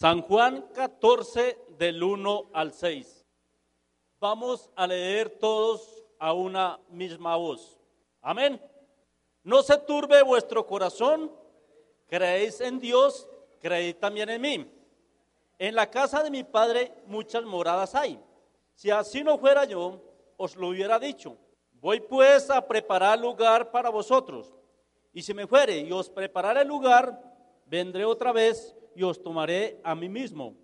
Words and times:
San 0.00 0.22
Juan 0.22 0.68
14 0.74 1.58
del 1.76 2.00
1 2.00 2.50
al 2.52 2.72
6. 2.72 3.26
Vamos 4.20 4.70
a 4.76 4.86
leer 4.86 5.28
todos 5.40 6.04
a 6.20 6.32
una 6.34 6.78
misma 6.88 7.34
voz. 7.34 7.80
Amén. 8.22 8.62
No 9.42 9.60
se 9.64 9.76
turbe 9.78 10.22
vuestro 10.22 10.64
corazón. 10.64 11.32
Creéis 12.06 12.60
en 12.60 12.78
Dios, 12.78 13.28
creéis 13.58 13.98
también 13.98 14.30
en 14.30 14.40
mí. 14.40 14.72
En 15.58 15.74
la 15.74 15.90
casa 15.90 16.22
de 16.22 16.30
mi 16.30 16.44
padre 16.44 16.94
muchas 17.06 17.42
moradas 17.42 17.96
hay. 17.96 18.20
Si 18.76 18.92
así 18.92 19.24
no 19.24 19.36
fuera 19.36 19.64
yo, 19.64 20.00
os 20.36 20.54
lo 20.54 20.68
hubiera 20.68 21.00
dicho. 21.00 21.36
Voy 21.72 21.98
pues 21.98 22.50
a 22.50 22.64
preparar 22.64 23.18
lugar 23.18 23.72
para 23.72 23.90
vosotros. 23.90 24.54
Y 25.12 25.22
si 25.22 25.34
me 25.34 25.48
fuere 25.48 25.80
y 25.80 25.90
os 25.90 26.08
prepararé 26.08 26.64
lugar, 26.64 27.20
vendré 27.66 28.04
otra 28.04 28.30
vez 28.30 28.76
y 28.98 29.04
os 29.04 29.22
tomaré 29.22 29.80
a 29.84 29.94
mí 29.94 30.08
mismo, 30.08 30.56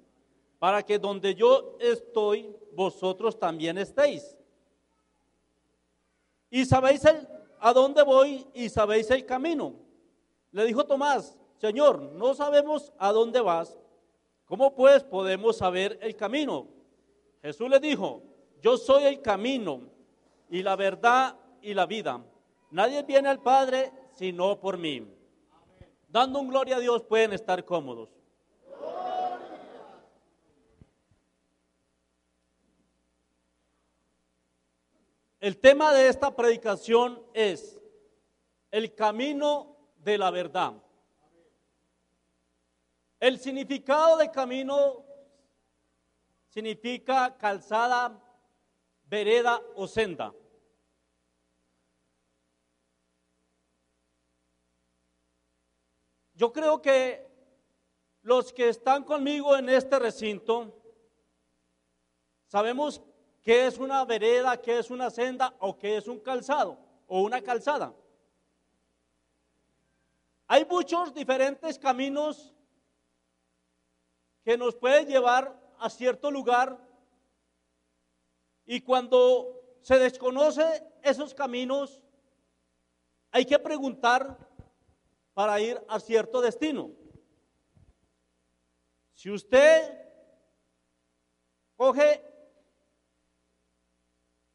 para 0.59 0.83
que 0.83 0.99
donde 0.99 1.37
yo 1.37 1.77
estoy, 1.79 2.53
vosotros 2.75 3.39
también 3.39 3.79
estéis. 3.79 4.37
Y 6.51 6.65
sabéis 6.65 7.05
el, 7.05 7.29
a 7.61 7.73
dónde 7.73 8.03
voy 8.03 8.45
y 8.53 8.69
sabéis 8.69 9.09
el 9.13 9.25
camino. 9.25 9.75
Le 10.51 10.65
dijo 10.65 10.85
Tomás, 10.85 11.39
Señor, 11.59 12.01
no 12.01 12.35
sabemos 12.35 12.93
a 12.99 13.13
dónde 13.13 13.41
vas. 13.41 13.79
¿Cómo 14.47 14.75
pues 14.75 15.05
podemos 15.05 15.59
saber 15.59 15.97
el 16.03 16.17
camino? 16.17 16.67
Jesús 17.41 17.71
le 17.71 17.79
dijo, 17.79 18.21
yo 18.61 18.77
soy 18.77 19.05
el 19.05 19.23
camino 19.23 19.83
y 20.51 20.61
la 20.65 20.75
verdad 20.75 21.37
y 21.63 21.73
la 21.73 21.87
vida. 21.87 22.21
Nadie 22.73 23.05
viene 23.05 23.29
al 23.29 23.41
Padre 23.41 23.93
sino 24.17 24.59
por 24.59 24.77
mí. 24.77 25.07
Dando 26.09 26.41
un 26.41 26.49
gloria 26.49 26.77
a 26.77 26.81
Dios 26.81 27.05
pueden 27.05 27.33
estar 27.33 27.65
cómodos. 27.65 28.24
El 35.45 35.59
tema 35.59 35.93
de 35.93 36.09
esta 36.09 36.35
predicación 36.35 37.23
es 37.35 37.79
el 38.71 38.95
camino 38.95 39.77
de 39.97 40.17
la 40.17 40.31
verdad. 40.31 40.73
El 43.21 43.39
significado 43.39 44.17
de 44.17 44.31
camino 44.31 45.05
significa 46.49 47.37
calzada, 47.37 48.19
vereda 49.05 49.61
o 49.75 49.87
senda. 49.87 50.35
Yo 56.33 56.55
creo 56.55 56.81
que 56.81 57.29
los 58.23 58.51
que 58.51 58.71
están 58.71 59.05
conmigo 59.05 59.55
en 59.59 59.69
este 59.69 59.99
recinto 59.99 60.75
sabemos 62.47 63.03
qué 63.45 63.67
es 63.67 63.79
una 63.79 64.05
vereda, 64.05 64.61
qué 64.61 64.79
es 64.79 64.91
una 64.91 65.11
senda 65.11 65.55
o 65.61 65.77
qué 65.77 65.99
es 65.99 66.09
un 66.09 66.19
calzado 66.19 66.79
o 67.07 67.21
una 67.21 67.43
calzada. 67.43 67.95
Hay 70.47 70.65
muchos 70.65 71.15
diferentes 71.15 71.79
caminos 71.79 72.55
que 74.43 74.57
nos 74.57 74.75
pueden 74.75 75.07
llevar 75.07 75.55
a 75.79 75.91
cierto 75.91 76.31
lugar 76.31 76.79
y 78.67 78.81
cuando 78.81 79.63
se 79.83 79.99
desconoce 79.99 80.83
esos 81.03 81.35
caminos 81.35 82.01
hay 83.31 83.45
que 83.45 83.59
preguntar 83.59 84.39
para 85.35 85.61
ir 85.61 85.83
a 85.89 86.01
cierto 86.01 86.41
destino. 86.41 86.91
Si 89.13 89.31
usted 89.31 90.01
coge 91.77 92.34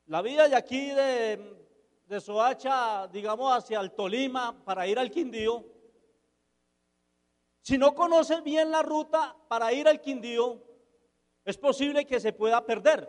la 0.10 0.24
vía 0.24 0.48
de 0.48 0.56
aquí 0.56 0.90
de, 0.90 2.20
Soacha, 2.20 3.08
digamos, 3.10 3.56
hacia 3.56 3.80
el 3.80 3.92
Tolima 3.92 4.66
para 4.66 4.88
ir 4.88 4.98
al 4.98 5.12
Quindío, 5.12 5.64
si 7.62 7.78
no 7.78 7.94
conoce 7.94 8.42
bien 8.42 8.72
la 8.72 8.82
ruta 8.82 9.36
para 9.48 9.72
ir 9.72 9.88
al 9.88 10.02
Quindío, 10.02 10.64
es 11.46 11.56
posible 11.58 12.08
que 12.08 12.20
se 12.20 12.34
pueda 12.34 12.66
perder. 12.66 13.08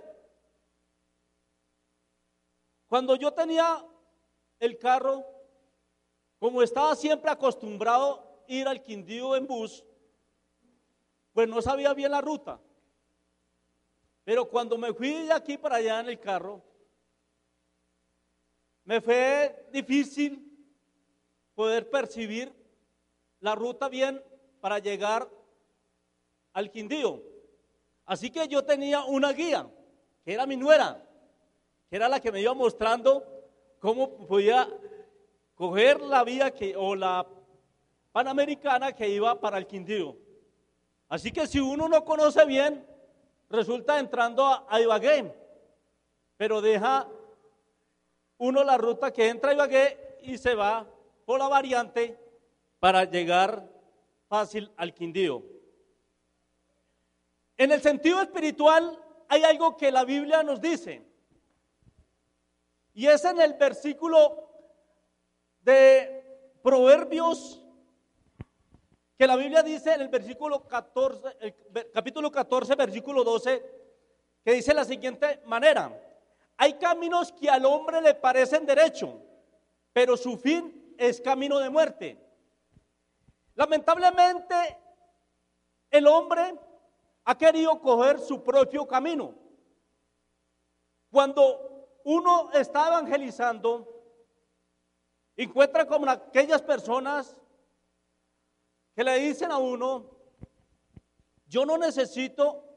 Cuando 2.86 3.16
yo 3.16 3.32
tenía 3.32 3.82
el 4.58 4.76
carro, 4.76 5.24
como 6.38 6.62
estaba 6.62 6.94
siempre 6.96 7.30
acostumbrado 7.30 8.44
ir 8.46 8.68
al 8.68 8.82
Quindío 8.82 9.36
en 9.36 9.46
bus, 9.46 9.86
pues 11.32 11.48
no 11.48 11.62
sabía 11.62 11.94
bien 11.94 12.10
la 12.10 12.20
ruta. 12.20 12.60
Pero 14.22 14.50
cuando 14.50 14.76
me 14.76 14.92
fui 14.92 15.14
de 15.14 15.32
aquí 15.32 15.56
para 15.56 15.76
allá 15.76 16.00
en 16.00 16.10
el 16.10 16.20
carro, 16.20 16.62
me 18.90 19.00
fue 19.00 19.68
difícil 19.70 20.44
poder 21.54 21.88
percibir 21.88 22.52
la 23.38 23.54
ruta 23.54 23.88
bien 23.88 24.20
para 24.60 24.80
llegar 24.80 25.30
al 26.52 26.72
Quindío. 26.72 27.22
Así 28.04 28.30
que 28.32 28.48
yo 28.48 28.64
tenía 28.64 29.04
una 29.04 29.32
guía, 29.32 29.70
que 30.24 30.32
era 30.32 30.44
mi 30.44 30.56
nuera, 30.56 31.06
que 31.88 31.94
era 31.94 32.08
la 32.08 32.18
que 32.18 32.32
me 32.32 32.40
iba 32.40 32.52
mostrando 32.52 33.24
cómo 33.78 34.26
podía 34.26 34.68
coger 35.54 36.00
la 36.00 36.24
vía 36.24 36.50
que, 36.50 36.74
o 36.74 36.96
la 36.96 37.24
panamericana 38.10 38.92
que 38.92 39.08
iba 39.08 39.40
para 39.40 39.58
el 39.58 39.68
Quindío. 39.68 40.16
Así 41.08 41.30
que 41.30 41.46
si 41.46 41.60
uno 41.60 41.88
no 41.88 42.04
conoce 42.04 42.44
bien, 42.44 42.84
resulta 43.50 44.00
entrando 44.00 44.44
a, 44.44 44.66
a 44.68 44.80
Ibagué, 44.80 45.32
pero 46.36 46.60
deja 46.60 47.08
uno 48.40 48.64
la 48.64 48.78
ruta 48.78 49.12
que 49.12 49.28
entra 49.28 49.50
a 49.50 49.54
Ibagué 49.54 50.18
y 50.22 50.38
se 50.38 50.54
va 50.54 50.86
por 51.26 51.38
la 51.38 51.48
variante 51.48 52.18
para 52.78 53.04
llegar 53.04 53.68
fácil 54.28 54.72
al 54.76 54.94
Quindío. 54.94 55.42
En 57.58 57.70
el 57.70 57.82
sentido 57.82 58.20
espiritual 58.22 58.98
hay 59.28 59.44
algo 59.44 59.76
que 59.76 59.92
la 59.92 60.04
Biblia 60.04 60.42
nos 60.42 60.58
dice. 60.60 61.06
Y 62.94 63.06
es 63.06 63.22
en 63.26 63.40
el 63.40 63.54
versículo 63.54 64.50
de 65.60 66.24
Proverbios 66.62 67.62
que 69.18 69.26
la 69.26 69.36
Biblia 69.36 69.62
dice 69.62 69.92
en 69.92 70.00
el 70.00 70.08
versículo 70.08 70.66
14, 70.66 71.36
el 71.40 71.90
capítulo 71.92 72.32
14, 72.32 72.74
versículo 72.74 73.22
12, 73.22 73.62
que 74.42 74.52
dice 74.52 74.72
la 74.72 74.86
siguiente 74.86 75.42
manera: 75.44 75.92
Hay 76.62 76.74
caminos 76.74 77.32
que 77.32 77.48
al 77.48 77.64
hombre 77.64 78.02
le 78.02 78.14
parecen 78.14 78.66
derecho, 78.66 79.18
pero 79.94 80.14
su 80.14 80.36
fin 80.36 80.94
es 80.98 81.18
camino 81.18 81.58
de 81.58 81.70
muerte. 81.70 82.22
Lamentablemente, 83.54 84.76
el 85.90 86.06
hombre 86.06 86.54
ha 87.24 87.38
querido 87.38 87.80
coger 87.80 88.18
su 88.20 88.44
propio 88.44 88.86
camino. 88.86 89.34
Cuando 91.10 91.88
uno 92.04 92.50
está 92.52 92.88
evangelizando, 92.88 93.88
encuentra 95.36 95.86
como 95.86 96.10
aquellas 96.10 96.60
personas 96.60 97.38
que 98.94 99.02
le 99.02 99.18
dicen 99.18 99.50
a 99.50 99.56
uno, 99.56 100.10
yo 101.46 101.64
no 101.64 101.78
necesito 101.78 102.69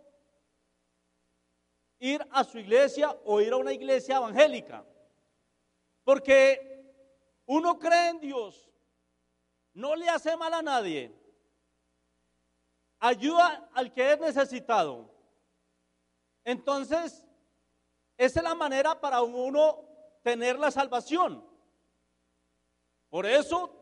ir 2.03 2.27
a 2.31 2.43
su 2.43 2.59
iglesia 2.59 3.17
o 3.23 3.39
ir 3.39 3.53
a 3.53 3.57
una 3.57 3.71
iglesia 3.71 4.17
evangélica, 4.17 4.83
porque 6.03 6.83
uno 7.45 7.79
cree 7.79 8.09
en 8.09 8.19
Dios, 8.19 8.69
no 9.73 9.95
le 9.95 10.09
hace 10.09 10.35
mal 10.35 10.53
a 10.53 10.61
nadie, 10.61 11.15
ayuda 12.99 13.69
al 13.73 13.93
que 13.93 14.11
es 14.11 14.19
necesitado. 14.19 15.09
Entonces, 16.43 17.25
esa 18.17 18.39
es 18.41 18.43
la 18.43 18.53
manera 18.53 18.99
para 18.99 19.21
uno 19.21 19.85
tener 20.23 20.59
la 20.59 20.71
salvación. 20.71 21.41
Por 23.09 23.25
eso, 23.25 23.73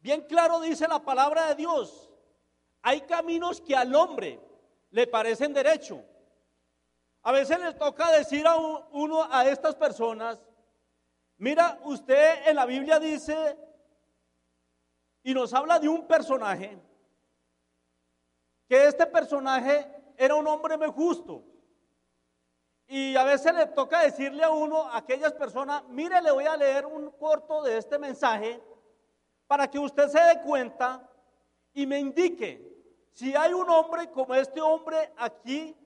bien 0.00 0.22
claro 0.22 0.58
dice 0.58 0.88
la 0.88 0.98
palabra 0.98 1.46
de 1.46 1.54
Dios, 1.54 2.10
hay 2.82 3.02
caminos 3.02 3.60
que 3.60 3.76
al 3.76 3.94
hombre 3.94 4.40
le 4.90 5.06
parecen 5.06 5.54
derecho. 5.54 6.04
A 7.22 7.32
veces 7.32 7.58
les 7.60 7.78
toca 7.78 8.10
decir 8.10 8.46
a 8.46 8.56
uno 8.56 9.22
a 9.30 9.46
estas 9.46 9.76
personas, 9.76 10.40
mira, 11.36 11.78
usted 11.84 12.48
en 12.48 12.56
la 12.56 12.66
Biblia 12.66 12.98
dice 12.98 13.56
y 15.22 15.32
nos 15.32 15.54
habla 15.54 15.78
de 15.78 15.88
un 15.88 16.06
personaje, 16.06 16.76
que 18.68 18.86
este 18.86 19.06
personaje 19.06 19.86
era 20.16 20.34
un 20.34 20.46
hombre 20.48 20.76
muy 20.76 20.88
justo. 20.88 21.44
Y 22.88 23.14
a 23.16 23.24
veces 23.24 23.54
le 23.54 23.66
toca 23.66 24.00
decirle 24.00 24.42
a 24.42 24.50
uno, 24.50 24.82
a 24.82 24.98
aquellas 24.98 25.32
personas, 25.32 25.84
mire, 25.88 26.20
le 26.20 26.32
voy 26.32 26.44
a 26.44 26.56
leer 26.56 26.86
un 26.86 27.10
corto 27.12 27.62
de 27.62 27.78
este 27.78 27.98
mensaje 27.98 28.60
para 29.46 29.70
que 29.70 29.78
usted 29.78 30.08
se 30.08 30.20
dé 30.20 30.40
cuenta 30.42 31.08
y 31.72 31.86
me 31.86 32.00
indique 32.00 32.72
si 33.12 33.34
hay 33.36 33.52
un 33.52 33.68
hombre 33.70 34.10
como 34.10 34.34
este 34.34 34.60
hombre 34.60 35.12
aquí 35.16 35.76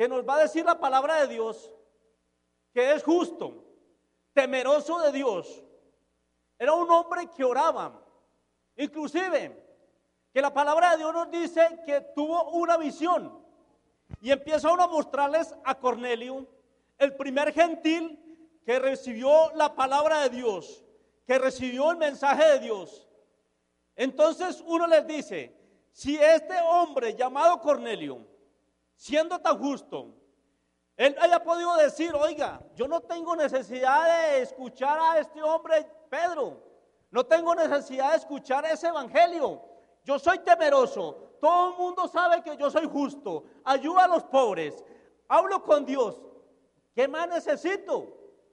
que 0.00 0.08
nos 0.08 0.26
va 0.26 0.36
a 0.36 0.44
decir 0.44 0.64
la 0.64 0.80
palabra 0.80 1.20
de 1.20 1.26
Dios, 1.26 1.70
que 2.72 2.94
es 2.94 3.02
justo, 3.02 3.62
temeroso 4.32 4.98
de 5.00 5.12
Dios. 5.12 5.62
Era 6.58 6.72
un 6.72 6.90
hombre 6.90 7.28
que 7.36 7.44
oraba, 7.44 8.02
inclusive 8.76 9.62
que 10.32 10.40
la 10.40 10.54
palabra 10.54 10.92
de 10.92 10.96
Dios 10.96 11.12
nos 11.12 11.30
dice 11.30 11.82
que 11.84 12.00
tuvo 12.14 12.48
una 12.52 12.78
visión 12.78 13.44
y 14.22 14.30
empieza 14.30 14.72
uno 14.72 14.84
a 14.84 14.88
mostrarles 14.88 15.54
a 15.64 15.74
Cornelio, 15.78 16.46
el 16.96 17.14
primer 17.14 17.52
gentil 17.52 18.18
que 18.64 18.78
recibió 18.78 19.52
la 19.54 19.74
palabra 19.74 20.22
de 20.22 20.30
Dios, 20.30 20.82
que 21.26 21.38
recibió 21.38 21.90
el 21.90 21.98
mensaje 21.98 22.52
de 22.52 22.60
Dios. 22.60 23.06
Entonces 23.96 24.64
uno 24.66 24.86
les 24.86 25.06
dice, 25.06 25.54
si 25.92 26.16
este 26.16 26.58
hombre 26.62 27.14
llamado 27.14 27.60
Cornelio, 27.60 28.29
siendo 29.00 29.38
tan 29.38 29.58
justo, 29.58 30.14
él 30.94 31.16
haya 31.18 31.42
podido 31.42 31.74
decir, 31.76 32.14
oiga, 32.14 32.60
yo 32.74 32.86
no 32.86 33.00
tengo 33.00 33.34
necesidad 33.34 34.04
de 34.04 34.42
escuchar 34.42 34.98
a 35.00 35.18
este 35.18 35.42
hombre 35.42 35.90
Pedro, 36.10 36.62
no 37.10 37.24
tengo 37.24 37.54
necesidad 37.54 38.10
de 38.10 38.18
escuchar 38.18 38.66
ese 38.66 38.88
evangelio, 38.88 39.62
yo 40.04 40.18
soy 40.18 40.40
temeroso, 40.40 41.30
todo 41.40 41.70
el 41.70 41.78
mundo 41.78 42.08
sabe 42.08 42.42
que 42.42 42.58
yo 42.58 42.70
soy 42.70 42.86
justo, 42.86 43.44
ayuda 43.64 44.04
a 44.04 44.08
los 44.08 44.24
pobres, 44.24 44.84
hablo 45.28 45.62
con 45.62 45.86
Dios, 45.86 46.20
¿qué 46.94 47.08
más 47.08 47.26
necesito? 47.26 48.06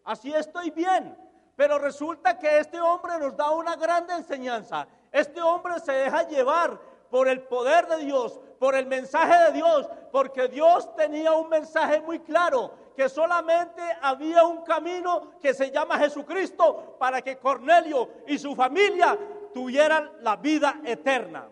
Así 0.05 0.33
estoy 0.33 0.71
bien. 0.71 1.13
Pero 1.57 1.79
resulta 1.79 2.37
que 2.37 2.59
este 2.59 2.79
hombre 2.79 3.17
nos 3.19 3.35
da 3.35 3.49
una 3.49 3.75
grande 3.75 4.13
enseñanza. 4.13 4.87
Este 5.11 5.41
hombre 5.41 5.79
se 5.79 5.91
deja 5.91 6.21
llevar 6.27 6.79
por 7.09 7.27
el 7.27 7.41
poder 7.41 7.87
de 7.87 7.97
Dios, 8.05 8.39
por 8.59 8.75
el 8.75 8.85
mensaje 8.85 9.45
de 9.45 9.51
Dios, 9.53 9.87
porque 10.11 10.47
Dios 10.47 10.95
tenía 10.95 11.33
un 11.33 11.49
mensaje 11.49 12.01
muy 12.01 12.19
claro, 12.19 12.71
que 12.95 13.07
solamente 13.09 13.81
había 14.01 14.43
un 14.43 14.63
camino 14.63 15.33
que 15.39 15.53
se 15.53 15.69
llama 15.69 15.99
Jesucristo 15.99 16.95
para 16.97 17.21
que 17.21 17.37
Cornelio 17.37 18.09
y 18.25 18.39
su 18.39 18.55
familia 18.55 19.17
tuvieran 19.53 20.11
la 20.21 20.35
vida 20.35 20.81
eterna. 20.83 21.47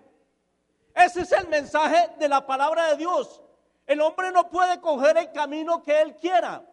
Ese 0.95 1.21
es 1.21 1.31
el 1.33 1.47
mensaje 1.47 2.11
de 2.17 2.27
la 2.27 2.45
palabra 2.45 2.87
de 2.87 2.97
Dios. 2.97 3.41
El 3.85 4.01
hombre 4.01 4.31
no 4.31 4.49
puede 4.49 4.79
coger 4.81 5.17
el 5.17 5.31
camino 5.31 5.83
que 5.83 6.01
él 6.01 6.15
quiera, 6.15 6.63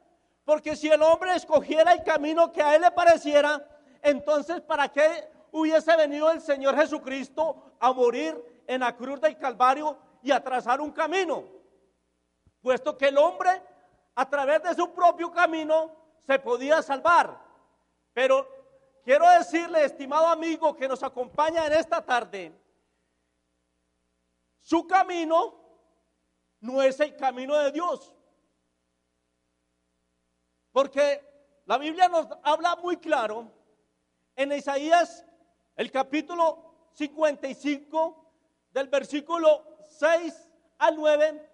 porque 0.44 0.74
si 0.74 0.88
el 0.88 1.02
hombre 1.02 1.34
escogiera 1.34 1.92
el 1.92 2.02
camino 2.02 2.50
que 2.50 2.62
a 2.62 2.74
él 2.74 2.82
le 2.82 2.90
pareciera, 2.92 3.62
entonces 4.00 4.60
¿para 4.62 4.88
qué 4.88 5.28
hubiese 5.50 5.94
venido 5.96 6.30
el 6.30 6.40
Señor 6.40 6.76
Jesucristo 6.76 7.74
a 7.78 7.92
morir 7.92 8.51
en 8.66 8.80
la 8.80 8.96
cruz 8.96 9.20
del 9.20 9.38
Calvario 9.38 9.96
y 10.22 10.30
a 10.30 10.42
trazar 10.42 10.80
un 10.80 10.92
camino? 10.92 11.44
Puesto 12.60 12.96
que 12.96 13.08
el 13.08 13.18
hombre 13.18 13.62
a 14.14 14.28
través 14.28 14.62
de 14.62 14.74
su 14.74 14.92
propio 14.92 15.30
camino 15.30 15.94
se 16.26 16.38
podía 16.38 16.82
salvar. 16.82 17.38
Pero 18.12 18.46
quiero 19.04 19.28
decirle, 19.30 19.84
estimado 19.84 20.26
amigo 20.26 20.76
que 20.76 20.88
nos 20.88 21.02
acompaña 21.02 21.66
en 21.66 21.72
esta 21.72 22.04
tarde, 22.04 22.52
su 24.60 24.86
camino 24.86 25.54
no 26.60 26.80
es 26.82 27.00
el 27.00 27.16
camino 27.16 27.56
de 27.58 27.72
Dios. 27.72 28.14
Porque 30.70 31.22
la 31.66 31.78
Biblia 31.78 32.08
nos 32.08 32.28
habla 32.42 32.76
muy 32.76 32.96
claro 32.96 33.50
en 34.36 34.52
Isaías 34.52 35.24
el 35.76 35.90
capítulo 35.90 36.90
55 36.94 38.21
del 38.72 38.88
versículo 38.88 39.64
6 39.86 40.48
al 40.78 40.96
9 40.96 41.50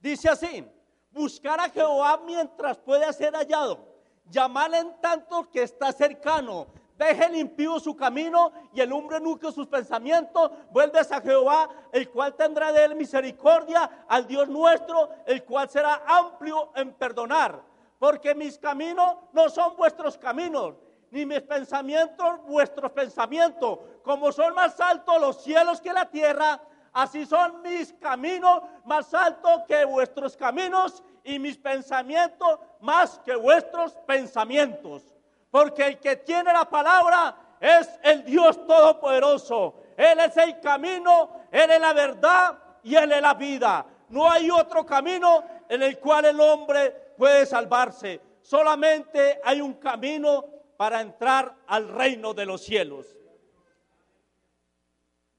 dice 0.00 0.28
así, 0.28 0.64
buscar 1.10 1.60
a 1.60 1.70
Jehová 1.70 2.20
mientras 2.24 2.78
pueda 2.78 3.12
ser 3.12 3.34
hallado, 3.34 3.86
llamarle 4.28 4.78
en 4.78 5.00
tanto 5.00 5.50
que 5.50 5.62
está 5.62 5.92
cercano, 5.92 6.66
Deje 6.96 7.28
limpio 7.28 7.78
su 7.78 7.94
camino 7.94 8.52
y 8.72 8.80
el 8.80 8.90
hombre 8.90 9.20
nunca 9.20 9.52
sus 9.52 9.66
pensamientos. 9.66 10.50
Vuelves 10.70 11.12
a 11.12 11.20
Jehová, 11.20 11.68
el 11.92 12.08
cual 12.08 12.34
tendrá 12.34 12.72
de 12.72 12.84
él 12.84 12.94
misericordia, 12.94 14.06
al 14.08 14.26
Dios 14.26 14.48
nuestro, 14.48 15.10
el 15.26 15.44
cual 15.44 15.68
será 15.68 16.02
amplio 16.06 16.72
en 16.74 16.94
perdonar. 16.94 17.62
Porque 17.98 18.34
mis 18.34 18.58
caminos 18.58 19.16
no 19.32 19.50
son 19.50 19.76
vuestros 19.76 20.16
caminos, 20.16 20.74
ni 21.16 21.24
mis 21.24 21.40
pensamientos 21.40 22.44
vuestros 22.44 22.92
pensamientos. 22.92 23.78
Como 24.02 24.30
son 24.32 24.54
más 24.54 24.78
altos 24.78 25.18
los 25.18 25.42
cielos 25.42 25.80
que 25.80 25.90
la 25.90 26.04
tierra, 26.04 26.60
así 26.92 27.24
son 27.24 27.62
mis 27.62 27.94
caminos 27.94 28.60
más 28.84 29.14
altos 29.14 29.62
que 29.66 29.86
vuestros 29.86 30.36
caminos 30.36 31.02
y 31.24 31.38
mis 31.38 31.56
pensamientos 31.56 32.58
más 32.80 33.18
que 33.24 33.34
vuestros 33.34 33.96
pensamientos. 34.06 35.02
Porque 35.50 35.86
el 35.86 35.98
que 35.98 36.16
tiene 36.16 36.52
la 36.52 36.66
palabra 36.66 37.34
es 37.60 37.88
el 38.02 38.22
Dios 38.22 38.66
Todopoderoso. 38.66 39.76
Él 39.96 40.20
es 40.20 40.36
el 40.36 40.60
camino, 40.60 41.30
Él 41.50 41.70
es 41.70 41.80
la 41.80 41.94
verdad 41.94 42.58
y 42.82 42.94
Él 42.94 43.10
es 43.10 43.22
la 43.22 43.32
vida. 43.32 43.86
No 44.10 44.30
hay 44.30 44.50
otro 44.50 44.84
camino 44.84 45.42
en 45.66 45.82
el 45.82 45.98
cual 45.98 46.26
el 46.26 46.38
hombre 46.38 47.14
puede 47.16 47.46
salvarse. 47.46 48.20
Solamente 48.42 49.40
hay 49.42 49.62
un 49.62 49.72
camino 49.74 50.55
para 50.76 51.00
entrar 51.00 51.56
al 51.66 51.88
reino 51.88 52.34
de 52.34 52.46
los 52.46 52.62
cielos. 52.62 53.06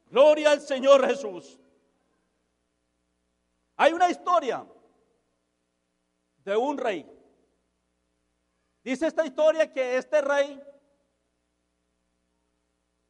Gloria 0.09 0.51
al 0.51 0.61
Señor 0.61 1.05
Jesús. 1.07 1.59
Hay 3.75 3.93
una 3.93 4.09
historia 4.09 4.65
de 6.44 6.56
un 6.56 6.77
rey 6.77 7.17
Dice 8.87 9.07
esta 9.07 9.25
historia 9.25 9.73
que 9.73 9.97
este 9.97 10.21
rey 10.21 10.63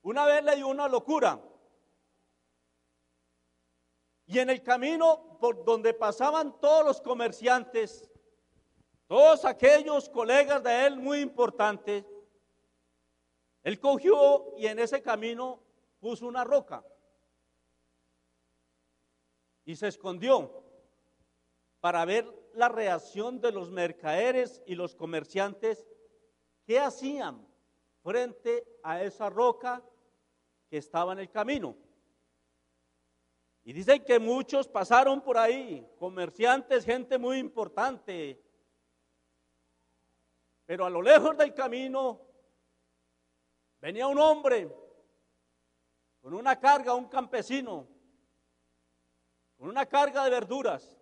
una 0.02 0.26
vez 0.26 0.44
le 0.44 0.56
dio 0.56 0.70
una 0.70 0.88
locura. 0.88 1.40
Y 4.26 4.40
en 4.40 4.50
el 4.50 4.64
camino 4.64 5.38
por 5.40 5.64
donde 5.64 5.94
pasaban 5.94 6.60
todos 6.60 6.84
los 6.84 7.00
comerciantes, 7.00 8.10
todos 9.06 9.46
aquellos 9.46 10.10
colegas 10.10 10.64
de 10.64 10.88
él 10.88 10.98
muy 10.98 11.20
importantes, 11.20 12.04
él 13.64 13.80
cogió 13.80 14.54
y 14.58 14.68
en 14.68 14.80
ese 14.80 15.02
camino 15.02 15.62
puso 16.00 16.28
una 16.28 16.44
roca 16.44 16.84
y 19.66 19.76
se 19.76 19.90
escondió 19.90 20.64
para 21.82 22.06
ver 22.06 22.26
la 22.54 22.70
reacción 22.70 23.40
de 23.42 23.52
los 23.52 23.70
mercaderes 23.70 24.64
y 24.66 24.76
los 24.76 24.96
comerciantes, 24.96 25.86
¿qué 26.66 26.80
hacían 26.80 27.46
frente 28.02 28.66
a 28.82 29.04
esa 29.04 29.30
roca 29.30 29.84
que 30.70 30.78
estaba 30.78 31.14
en 31.14 31.20
el 31.20 31.30
camino? 31.30 31.76
Y 33.66 33.74
dicen 33.74 34.06
que 34.06 34.18
muchos 34.20 34.70
pasaron 34.70 35.22
por 35.22 35.38
ahí, 35.38 35.86
comerciantes, 36.00 36.86
gente 36.86 37.18
muy 37.18 37.38
importante. 37.38 38.42
Pero 40.66 40.86
a 40.86 40.90
lo 40.90 41.02
lejos 41.02 41.38
del 41.38 41.54
camino 41.54 42.22
venía 43.88 44.06
un 44.06 44.20
hombre 44.20 44.70
con 46.20 46.34
una 46.34 46.60
carga, 46.60 46.94
un 46.94 47.08
campesino, 47.08 47.88
con 49.56 49.70
una 49.70 49.86
carga 49.86 50.26
de 50.26 50.30
verduras. 50.30 51.00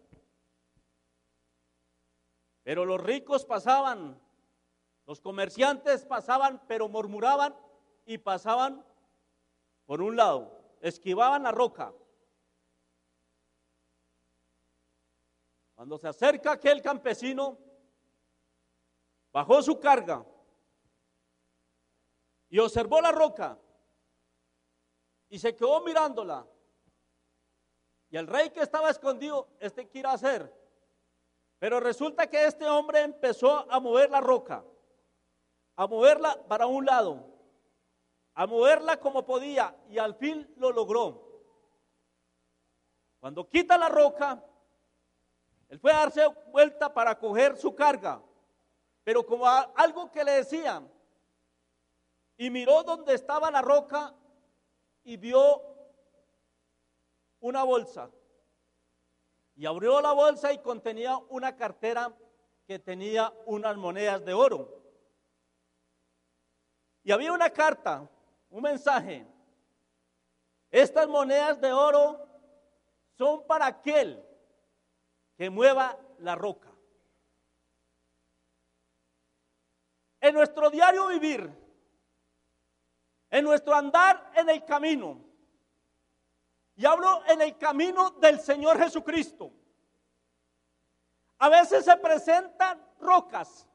Pero 2.62 2.86
los 2.86 3.02
ricos 3.02 3.44
pasaban, 3.44 4.22
los 5.08 5.20
comerciantes 5.20 6.06
pasaban, 6.06 6.62
pero 6.68 6.88
murmuraban 6.88 7.56
y 8.06 8.20
pasaban 8.20 8.86
por 9.88 10.04
un 10.04 10.16
lado, 10.16 10.56
esquivaban 10.80 11.42
la 11.42 11.52
roca. 11.52 11.92
Cuando 15.74 15.98
se 15.98 16.08
acerca 16.08 16.52
aquel 16.52 16.84
campesino, 16.84 17.58
bajó 19.32 19.64
su 19.64 19.80
carga 19.80 20.24
y 22.56 22.60
observó 22.60 23.02
la 23.02 23.12
roca 23.12 23.60
y 25.28 25.38
se 25.38 25.54
quedó 25.58 25.82
mirándola. 25.82 26.48
Y 28.10 28.16
el 28.16 28.28
rey 28.28 28.50
que 28.52 28.62
estaba 28.62 28.90
escondido, 28.90 29.50
este 29.60 29.90
quiere 29.90 30.08
hacer. 30.08 30.54
Pero 31.60 31.82
resulta 31.82 32.28
que 32.28 32.46
este 32.46 32.66
hombre 32.66 33.02
empezó 33.02 33.70
a 33.70 33.78
mover 33.82 34.10
la 34.10 34.22
roca, 34.22 34.64
a 35.76 35.86
moverla 35.86 36.48
para 36.48 36.66
un 36.66 36.86
lado, 36.86 37.26
a 38.36 38.48
moverla 38.48 39.02
como 39.02 39.26
podía 39.26 39.76
y 39.90 39.98
al 39.98 40.16
fin 40.16 40.50
lo 40.56 40.72
logró. 40.72 41.44
Cuando 43.20 43.50
quita 43.50 43.78
la 43.78 43.90
roca, 43.90 44.42
él 45.68 45.78
fue 45.78 45.92
a 45.92 45.98
darse 45.98 46.26
vuelta 46.54 46.94
para 46.94 47.20
coger 47.20 47.58
su 47.58 47.76
carga, 47.76 48.24
pero 49.04 49.26
como 49.26 49.46
algo 49.46 50.10
que 50.10 50.24
le 50.24 50.32
decían, 50.32 50.95
y 52.38 52.50
miró 52.50 52.84
donde 52.84 53.14
estaba 53.14 53.50
la 53.52 53.62
roca 53.62 54.14
y 55.04 55.18
vio 55.18 55.62
una 57.40 57.64
bolsa. 57.64 58.10
Y 59.56 59.66
abrió 59.66 60.02
la 60.02 60.12
bolsa 60.12 60.52
y 60.52 60.62
contenía 60.62 61.18
una 61.30 61.56
cartera 61.56 62.14
que 62.68 62.80
tenía 62.80 63.34
unas 63.46 63.78
monedas 63.78 64.26
de 64.26 64.34
oro. 64.34 64.84
Y 67.04 67.12
había 67.12 67.32
una 67.32 67.50
carta, 67.52 68.10
un 68.50 68.64
mensaje. 68.64 69.26
Estas 70.72 71.08
monedas 71.08 71.62
de 71.62 71.72
oro 71.72 72.28
son 73.18 73.46
para 73.48 73.68
aquel 73.68 74.22
que 75.38 75.50
mueva 75.50 75.98
la 76.20 76.36
roca. 76.36 76.72
En 80.20 80.34
nuestro 80.34 80.70
diario 80.72 81.08
vivir, 81.08 81.65
en 83.36 83.44
nuestro 83.44 83.76
andar 83.76 84.32
en 84.34 84.50
el 84.50 84.64
camino, 84.64 85.20
y 86.78 86.86
hablo 86.86 87.22
en 87.28 87.42
el 87.42 87.58
camino 87.58 88.12
del 88.12 88.40
Señor 88.40 88.80
Jesucristo, 88.80 89.52
a 91.40 91.50
veces 91.50 91.84
se 91.84 91.98
presentan 91.98 92.82
rocas 92.98 93.68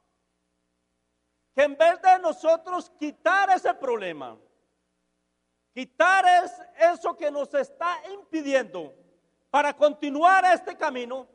que 1.54 1.64
en 1.64 1.76
vez 1.76 2.00
de 2.00 2.18
nosotros 2.20 2.88
quitar 2.98 3.50
ese 3.50 3.74
problema, 3.74 4.38
quitar 5.74 6.24
es 6.42 6.52
eso 6.94 7.14
que 7.14 7.30
nos 7.30 7.52
está 7.52 8.00
impidiendo 8.14 8.94
para 9.50 9.76
continuar 9.76 10.42
este 10.46 10.74
camino, 10.74 11.28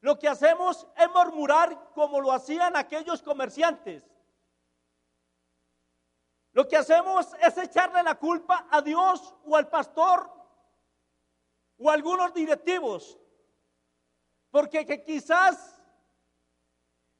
lo 0.00 0.18
que 0.18 0.28
hacemos 0.28 0.84
es 0.96 1.08
murmurar 1.10 1.92
como 1.94 2.20
lo 2.20 2.32
hacían 2.32 2.74
aquellos 2.74 3.22
comerciantes. 3.22 4.15
Lo 6.56 6.66
que 6.66 6.78
hacemos 6.78 7.34
es 7.42 7.58
echarle 7.58 8.02
la 8.02 8.14
culpa 8.14 8.66
a 8.70 8.80
Dios 8.80 9.34
o 9.44 9.54
al 9.56 9.68
pastor 9.68 10.32
o 11.76 11.90
a 11.90 11.92
algunos 11.92 12.32
directivos. 12.32 13.18
Porque 14.50 14.86
que 14.86 15.04
quizás 15.04 15.78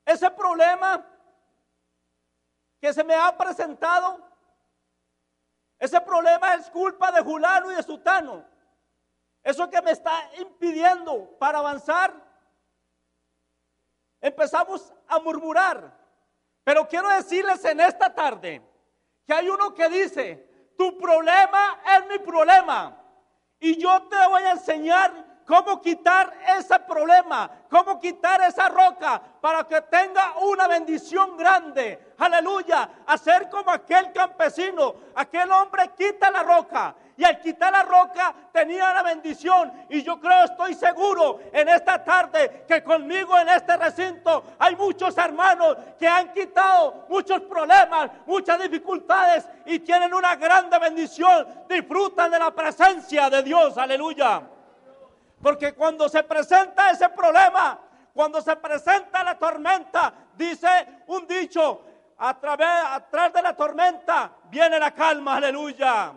ese 0.07 0.31
problema 0.31 1.07
que 2.81 2.95
se 2.95 3.05
me 3.05 3.15
ha 3.15 3.37
presentado, 3.37 4.27
ese 5.79 6.01
problema 6.01 6.55
es 6.55 6.71
culpa 6.71 7.13
de 7.13 7.21
Julano 7.21 7.71
y 7.71 7.75
de 7.75 7.83
Sutano. 7.83 8.43
Eso 9.43 9.69
que 9.69 9.83
me 9.83 9.91
está 9.91 10.31
impidiendo 10.39 11.37
para 11.39 11.59
avanzar, 11.59 12.15
empezamos 14.19 14.95
a 15.07 15.19
murmurar. 15.19 15.95
Pero 16.65 16.89
quiero 16.89 17.11
decirles 17.11 17.63
en 17.67 17.81
esta 17.81 18.15
tarde 18.15 18.76
que 19.27 19.35
hay 19.35 19.49
uno 19.49 19.75
que 19.75 19.89
dice, 19.89 20.73
tu 20.79 20.99
problema 20.99 21.81
es 21.97 22.07
mi 22.07 22.19
problema. 22.25 22.97
Y 23.59 23.77
yo 23.77 24.03
te 24.09 24.17
voy 24.29 24.43
a 24.43 24.53
enseñar 24.53 25.26
cómo 25.47 25.81
quitar 25.81 26.33
ese 26.59 26.79
problema, 26.81 27.51
cómo 27.71 27.99
quitar 28.01 28.41
esa 28.43 28.69
roca 28.69 29.23
para 29.41 29.65
que 29.65 29.81
tenga 29.83 30.35
una 30.41 30.67
bendición 30.67 31.37
grande. 31.37 32.15
Aleluya. 32.19 32.91
Hacer 33.07 33.49
como 33.49 33.71
aquel 33.71 34.13
campesino, 34.13 34.95
aquel 35.15 35.51
hombre 35.53 35.91
quita 35.97 36.31
la 36.31 36.43
roca. 36.43 36.95
Y 37.19 37.25
al 37.25 37.41
quitar 37.41 37.73
la 37.73 37.83
roca 37.83 38.35
tenía 38.53 38.93
la 38.93 39.03
bendición. 39.03 39.73
Y 39.89 40.03
yo 40.03 40.21
creo, 40.21 40.45
estoy 40.45 40.75
seguro 40.75 41.41
en 41.53 41.69
esta 41.69 42.03
tarde 42.03 42.65
que 42.69 42.83
conmigo 42.83 43.39
en 43.39 43.49
este 43.49 43.77
recinto 43.77 44.45
hay 44.59 44.77
muchos 44.77 45.17
hermanos 45.17 45.77
que 45.99 46.07
han 46.07 46.33
quitado 46.33 47.07
muchos 47.09 47.41
problemas, 47.43 48.11
muchas 48.27 48.61
dificultades 48.61 49.49
y 49.65 49.79
tienen 49.79 50.13
una 50.13 50.37
grande 50.37 50.79
bendición. 50.79 51.47
Disfrutan 51.69 52.31
de 52.33 52.39
la 52.39 52.51
presencia 52.51 53.31
de 53.31 53.43
Dios. 53.43 53.79
Aleluya. 53.79 54.56
Porque 55.47 55.75
cuando 55.75 56.09
se 56.09 56.25
presenta 56.25 56.91
ese 56.91 57.09
problema, 57.11 57.79
cuando 58.13 58.41
se 58.41 58.57
presenta 58.57 59.23
la 59.23 59.39
tormenta, 59.39 60.13
dice 60.35 61.05
un 61.07 61.25
dicho, 61.25 61.83
a 62.19 62.37
través, 62.37 62.67
atrás 62.67 63.33
de 63.33 63.43
la 63.43 63.55
tormenta 63.55 64.33
viene 64.51 64.77
la 64.81 64.93
calma, 64.93 65.37
aleluya. 65.37 66.15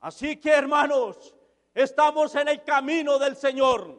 Así 0.00 0.38
que 0.38 0.52
hermanos, 0.52 1.34
estamos 1.74 2.34
en 2.34 2.48
el 2.48 2.64
camino 2.64 3.18
del 3.18 3.36
Señor. 3.36 3.94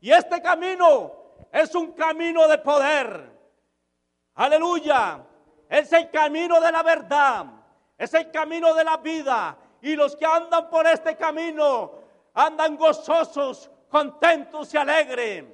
Y 0.00 0.10
este 0.10 0.40
camino 0.40 1.12
es 1.52 1.74
un 1.74 1.92
camino 1.92 2.48
de 2.48 2.56
poder. 2.56 3.30
Aleluya. 4.36 5.22
Es 5.68 5.92
el 5.92 6.10
camino 6.10 6.62
de 6.62 6.72
la 6.72 6.82
verdad. 6.82 7.44
Es 7.98 8.14
el 8.14 8.30
camino 8.30 8.72
de 8.72 8.84
la 8.84 8.96
vida. 8.96 9.54
Y 9.82 9.96
los 9.96 10.16
que 10.16 10.24
andan 10.24 10.70
por 10.70 10.86
este 10.86 11.14
camino 11.14 11.92
andan 12.32 12.74
gozosos, 12.78 13.70
contentos 13.88 14.72
y 14.72 14.76
alegres. 14.76 15.44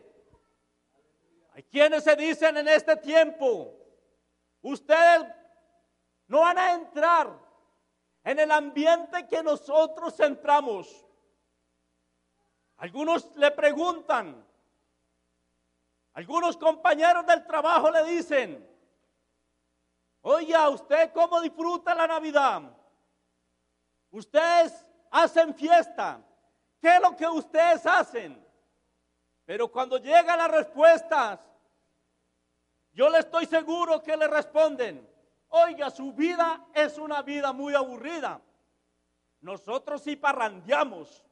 Hay 1.52 1.62
quienes 1.64 2.04
se 2.04 2.16
dicen 2.16 2.56
en 2.56 2.68
este 2.68 2.96
tiempo, 2.96 3.72
ustedes 4.62 5.24
no 6.26 6.40
van 6.40 6.58
a 6.58 6.72
entrar 6.72 7.38
en 8.24 8.38
el 8.38 8.50
ambiente 8.50 9.26
que 9.28 9.42
nosotros 9.42 10.18
entramos. 10.20 11.06
Algunos 12.78 13.34
le 13.36 13.50
preguntan, 13.52 14.44
algunos 16.14 16.56
compañeros 16.56 17.24
del 17.26 17.46
trabajo 17.46 17.90
le 17.90 18.04
dicen, 18.04 18.68
oye, 20.22 20.56
¿usted 20.68 21.12
cómo 21.12 21.40
disfruta 21.40 21.94
la 21.94 22.06
Navidad? 22.06 22.62
Ustedes 24.10 24.86
hacen 25.10 25.54
fiesta. 25.54 26.20
¿Qué 26.84 26.96
es 26.96 27.00
lo 27.00 27.16
que 27.16 27.26
ustedes 27.26 27.86
hacen? 27.86 28.46
Pero 29.46 29.72
cuando 29.72 29.96
llegan 29.96 30.36
las 30.36 30.50
respuestas, 30.50 31.40
yo 32.92 33.08
le 33.08 33.20
estoy 33.20 33.46
seguro 33.46 34.02
que 34.02 34.14
le 34.14 34.28
responden, 34.28 35.10
oiga, 35.48 35.88
su 35.88 36.12
vida 36.12 36.66
es 36.74 36.98
una 36.98 37.22
vida 37.22 37.54
muy 37.54 37.74
aburrida. 37.74 38.38
Nosotros 39.40 40.02
sí 40.02 40.16
parrandeamos, 40.16 41.24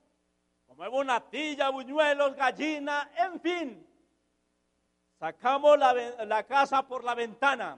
comemos 0.66 1.04
natilla, 1.04 1.68
buñuelos, 1.68 2.34
gallina, 2.34 3.10
en 3.14 3.38
fin. 3.38 3.86
Sacamos 5.18 5.78
la, 5.78 5.92
la 6.24 6.46
casa 6.46 6.80
por 6.88 7.04
la 7.04 7.14
ventana. 7.14 7.76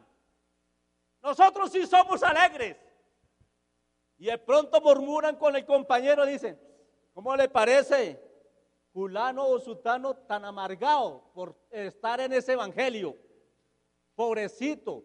Nosotros 1.23 1.73
sí 1.73 1.85
somos 1.89 2.23
alegres. 2.23 2.77
Y 4.17 4.27
de 4.27 4.39
pronto 4.39 4.81
murmuran 4.81 5.35
con 5.35 5.57
el 5.57 5.67
compañero, 5.67 6.25
dicen, 6.25 6.57
¿Cómo 7.15 7.37
le 7.37 7.49
parece? 7.49 8.21
Fulano 8.93 9.47
o 9.47 9.61
Sutano 9.61 10.15
tan 10.15 10.45
amargado 10.45 11.31
por 11.33 11.57
estar 11.71 12.21
en 12.21 12.33
ese 12.33 12.53
evangelio. 12.53 13.17
Pobrecito 14.17 15.05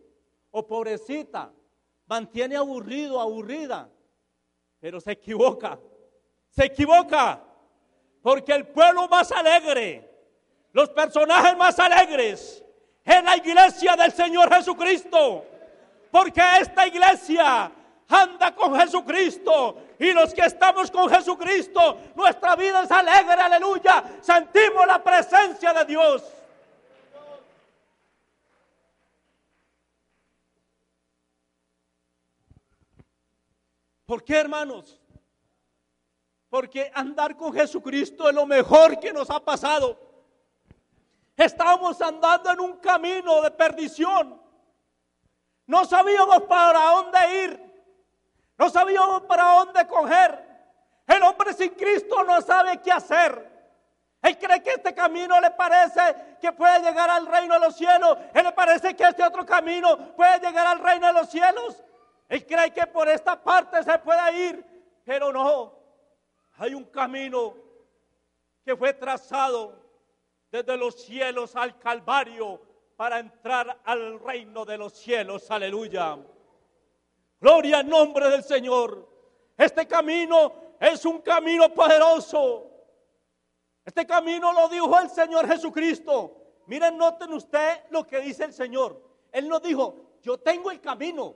o 0.50 0.66
pobrecita. 0.66 1.54
Mantiene 2.08 2.56
aburrido, 2.56 3.22
aburrida. 3.22 3.90
Pero 4.80 5.00
se 5.00 5.12
equivoca. 5.12 5.80
Se 6.50 6.66
equivoca. 6.66 7.44
Porque 8.24 8.54
el 8.54 8.68
pueblo 8.68 9.08
más 9.08 9.32
alegre, 9.32 10.10
los 10.72 10.90
personajes 10.90 11.56
más 11.56 11.80
alegres, 11.80 12.66
es 13.04 13.24
la 13.24 13.38
iglesia 13.38 13.96
del 13.96 14.12
Señor 14.12 14.54
Jesucristo. 14.54 15.46
Porque 16.12 16.42
esta 16.60 16.88
iglesia 16.88 17.72
anda 18.10 18.54
con 18.56 18.76
Jesucristo. 18.76 19.78
Y 20.00 20.12
los 20.12 20.34
que 20.34 20.42
estamos 20.42 20.90
con 20.92 21.10
Jesucristo, 21.10 21.98
nuestra 22.16 22.56
vida 22.56 22.84
es 22.84 22.92
alegre, 22.92 23.34
aleluya. 23.34 24.04
Sentimos 24.22 24.86
la 24.88 25.02
presencia 25.02 25.74
de 25.74 25.86
Dios. 25.86 26.24
¿Por 34.06 34.24
qué, 34.24 34.38
hermanos? 34.38 35.00
Porque 36.50 36.92
andar 36.96 37.38
con 37.38 37.54
Jesucristo 37.54 38.28
es 38.28 38.34
lo 38.34 38.48
mejor 38.48 39.00
que 39.00 39.14
nos 39.14 39.30
ha 39.30 39.40
pasado. 39.40 40.00
Estábamos 41.38 42.02
andando 42.02 42.50
en 42.50 42.60
un 42.60 42.78
camino 42.78 43.40
de 43.42 43.52
perdición. 43.52 44.42
No 45.68 45.86
sabíamos 45.86 46.42
para 46.44 46.80
dónde 46.90 47.44
ir. 47.44 47.69
No 48.60 48.70
sabíamos 48.70 49.22
para 49.22 49.56
dónde 49.56 49.88
coger. 49.88 50.38
El 51.08 51.24
hombre 51.24 51.54
sin 51.54 51.70
Cristo 51.70 52.24
no 52.26 52.42
sabe 52.42 52.82
qué 52.82 52.92
hacer. 52.92 53.50
Él 54.22 54.38
cree 54.38 54.62
que 54.62 54.72
este 54.72 54.94
camino 54.94 55.40
le 55.40 55.50
parece 55.52 56.36
que 56.42 56.52
puede 56.52 56.82
llegar 56.82 57.10
al 57.10 57.26
reino 57.26 57.54
de 57.54 57.62
los 57.62 57.76
cielos. 57.78 58.18
Él 58.34 58.44
le 58.44 58.52
parece 58.52 58.94
que 58.98 59.06
este 59.06 59.24
otro 59.24 59.46
camino 59.46 60.14
puede 60.14 60.40
llegar 60.42 60.68
al 60.68 60.80
reino 60.80 61.08
de 61.08 61.14
los 61.14 61.30
cielos. 61.30 61.82
Él 62.28 62.46
cree 62.46 62.74
que 62.74 62.86
por 62.86 63.08
esta 63.08 63.42
parte 63.42 63.82
se 63.82 63.98
puede 64.00 64.48
ir, 64.50 65.02
pero 65.06 65.32
no. 65.32 65.74
Hay 66.58 66.74
un 66.74 66.84
camino 66.84 67.56
que 68.66 68.76
fue 68.76 68.94
trazado 68.94 69.74
desde 70.52 70.76
los 70.76 71.02
cielos 71.02 71.56
al 71.56 71.80
Calvario 71.80 72.62
para 72.98 73.20
entrar 73.20 73.80
al 73.86 74.20
reino 74.20 74.66
de 74.66 74.78
los 74.78 74.92
cielos. 74.92 75.50
Aleluya. 75.50 76.18
Gloria 77.40 77.80
al 77.80 77.88
nombre 77.88 78.30
del 78.30 78.44
Señor. 78.44 79.08
Este 79.58 79.88
camino 79.88 80.54
es 80.80 81.06
un 81.06 81.22
camino 81.22 81.74
poderoso. 81.74 82.70
Este 83.86 84.06
camino 84.06 84.54
lo 84.54 84.70
dijo 84.70 85.00
el 85.00 85.10
Señor 85.10 85.48
Jesucristo. 85.48 86.36
Miren, 86.68 86.98
noten 86.98 87.34
usted 87.34 87.86
lo 87.90 88.06
que 88.06 88.20
dice 88.20 88.44
el 88.46 88.54
Señor. 88.54 89.02
Él 89.32 89.48
nos 89.48 89.62
dijo, 89.62 90.18
yo 90.22 90.38
tengo 90.38 90.70
el 90.70 90.82
camino. 90.82 91.36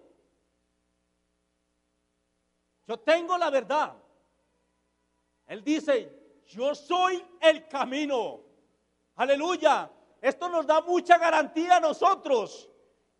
Yo 2.85 2.99
tengo 2.99 3.37
la 3.37 3.49
verdad. 3.49 3.93
Él 5.47 5.63
dice, 5.63 6.41
yo 6.47 6.75
soy 6.75 7.25
el 7.41 7.67
camino. 7.67 8.41
Aleluya. 9.15 9.89
Esto 10.21 10.49
nos 10.49 10.65
da 10.65 10.81
mucha 10.81 11.17
garantía 11.17 11.77
a 11.77 11.79
nosotros 11.79 12.69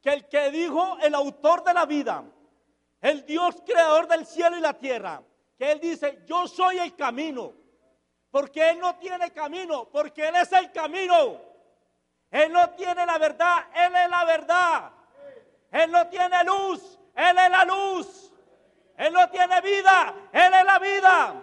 que 0.02 0.12
el 0.12 0.28
que 0.28 0.52
dijo 0.52 0.98
el 1.02 1.16
autor 1.16 1.64
de 1.64 1.74
la 1.74 1.86
vida, 1.86 2.24
el 3.04 3.26
Dios 3.26 3.62
creador 3.66 4.08
del 4.08 4.26
cielo 4.26 4.58
y 4.58 4.62
la 4.62 4.74
tierra, 4.74 5.22
que 5.58 5.74
Él 5.74 5.80
dice, 5.82 6.24
yo 6.26 6.48
soy 6.48 6.80
el 6.80 6.96
camino, 6.96 7.52
porque 8.32 8.70
Él 8.70 8.80
no 8.80 8.96
tiene 8.96 9.32
camino, 9.32 9.90
porque 9.92 10.30
Él 10.30 10.36
es 10.38 10.52
el 10.54 10.72
camino. 10.72 11.38
Él 12.32 12.52
no 12.52 12.70
tiene 12.72 13.06
la 13.06 13.18
verdad, 13.18 13.66
Él 13.76 13.94
es 13.94 14.10
la 14.10 14.24
verdad. 14.24 14.92
Él 15.70 15.92
no 15.92 16.08
tiene 16.08 16.44
luz, 16.46 16.98
Él 17.14 17.38
es 17.38 17.50
la 17.50 17.66
luz. 17.66 18.32
Él 18.96 19.12
no 19.12 19.30
tiene 19.30 19.60
vida, 19.60 20.16
Él 20.32 20.54
es 20.54 20.66
la 20.66 20.80
vida. 20.80 21.34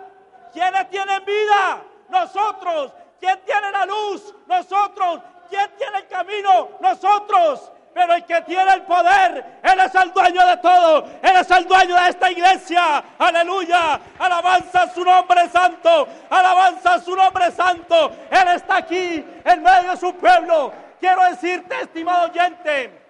¿Quiénes 0.54 0.88
tienen 0.88 1.24
vida? 1.26 1.84
Nosotros. 2.08 2.92
¿Quién 3.20 3.38
tiene 3.44 3.70
la 3.70 3.84
luz? 3.84 4.34
Nosotros. 4.46 5.20
¿Quién 5.50 5.70
tiene 5.76 5.98
el 5.98 6.06
camino? 6.08 6.70
Nosotros. 6.80 7.70
Pero 7.92 8.14
el 8.14 8.24
que 8.24 8.40
tiene 8.42 8.72
el 8.74 8.82
poder, 8.82 9.60
Él 9.62 9.80
es 9.80 9.94
el 9.94 10.12
dueño 10.12 10.46
de 10.46 10.56
todo. 10.58 11.04
Él 11.22 11.36
es 11.36 11.50
el 11.50 11.66
dueño 11.66 11.96
de 11.96 12.08
esta 12.08 12.30
iglesia. 12.30 13.02
Aleluya. 13.18 14.00
Alabanza 14.18 14.88
su 14.94 15.04
nombre 15.04 15.48
santo. 15.48 16.08
Alabanza 16.30 17.00
su 17.00 17.16
nombre 17.16 17.50
santo. 17.50 18.12
Él 18.30 18.48
está 18.54 18.76
aquí 18.76 19.24
en 19.44 19.62
medio 19.62 19.90
de 19.90 19.96
su 19.96 20.14
pueblo. 20.14 20.72
Quiero 21.00 21.24
decirte, 21.24 21.80
estimado 21.80 22.30
oyente, 22.30 23.02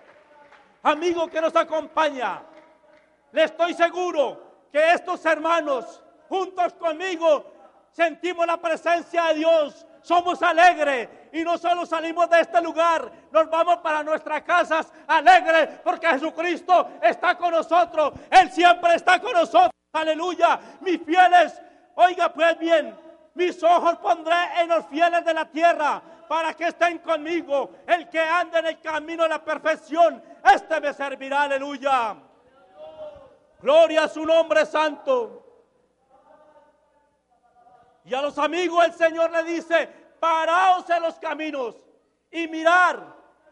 amigo 0.82 1.28
que 1.28 1.40
nos 1.40 1.54
acompaña, 1.56 2.40
le 3.32 3.44
estoy 3.44 3.74
seguro 3.74 4.40
que 4.72 4.92
estos 4.92 5.24
hermanos, 5.26 6.00
juntos 6.28 6.72
conmigo, 6.74 7.52
sentimos 7.90 8.46
la 8.46 8.56
presencia 8.58 9.24
de 9.24 9.34
Dios 9.34 9.86
somos 10.02 10.42
alegres 10.42 11.08
y 11.32 11.42
no 11.42 11.58
solo 11.58 11.86
salimos 11.86 12.28
de 12.30 12.40
este 12.40 12.60
lugar, 12.60 13.10
nos 13.30 13.48
vamos 13.50 13.78
para 13.78 14.02
nuestras 14.02 14.42
casas 14.42 14.92
alegres 15.06 15.80
porque 15.84 16.06
Jesucristo 16.08 16.88
está 17.02 17.36
con 17.36 17.52
nosotros, 17.52 18.12
Él 18.30 18.50
siempre 18.50 18.94
está 18.94 19.20
con 19.20 19.32
nosotros, 19.32 19.70
aleluya, 19.92 20.58
mis 20.80 21.02
fieles, 21.02 21.60
oiga 21.94 22.32
pues 22.32 22.58
bien, 22.58 22.96
mis 23.34 23.62
ojos 23.62 23.96
pondré 23.98 24.36
en 24.58 24.68
los 24.68 24.86
fieles 24.86 25.24
de 25.24 25.34
la 25.34 25.44
tierra 25.44 26.02
para 26.28 26.54
que 26.54 26.68
estén 26.68 26.98
conmigo, 26.98 27.70
el 27.86 28.08
que 28.08 28.20
ande 28.20 28.60
en 28.60 28.66
el 28.66 28.80
camino 28.80 29.24
de 29.24 29.30
la 29.30 29.44
perfección, 29.44 30.22
este 30.44 30.80
me 30.80 30.94
servirá, 30.94 31.42
aleluya. 31.42 32.16
Gloria 33.60 34.04
a 34.04 34.08
su 34.08 34.24
nombre 34.24 34.64
santo. 34.64 35.40
Y 38.04 38.14
a 38.14 38.22
los 38.22 38.38
amigos 38.38 38.84
el 38.84 38.92
Señor 38.94 39.30
le 39.30 39.42
dice, 39.42 39.99
paraos 40.20 40.88
en 40.90 41.02
los 41.02 41.18
caminos 41.18 41.76
y 42.30 42.46
mirar 42.46 43.02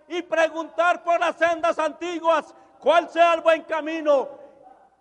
y 0.07 0.22
preguntar 0.22 1.02
por 1.02 1.18
las 1.18 1.37
sendas 1.37 1.78
antiguas 1.78 2.54
cuál 2.78 3.09
sea 3.09 3.35
el 3.35 3.40
buen 3.40 3.62
camino 3.62 4.28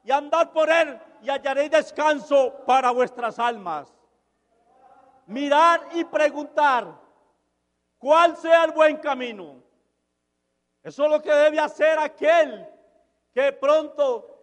y 0.04 0.12
andar 0.12 0.52
por 0.52 0.70
él 0.70 1.00
y 1.22 1.30
hallaréis 1.30 1.72
descanso 1.72 2.54
para 2.66 2.92
vuestras 2.92 3.38
almas. 3.40 3.94
Mirar 5.28 5.90
y 5.94 6.06
preguntar 6.06 6.88
cuál 7.98 8.38
sea 8.38 8.64
el 8.64 8.72
buen 8.72 8.98
camino. 8.98 9.62
Eso 10.82 11.04
es 11.04 11.12
lo 11.12 11.22
que 11.22 11.32
debe 11.32 11.60
hacer 11.60 12.00
aquel 12.00 12.66
que 13.34 13.52
pronto 13.52 14.38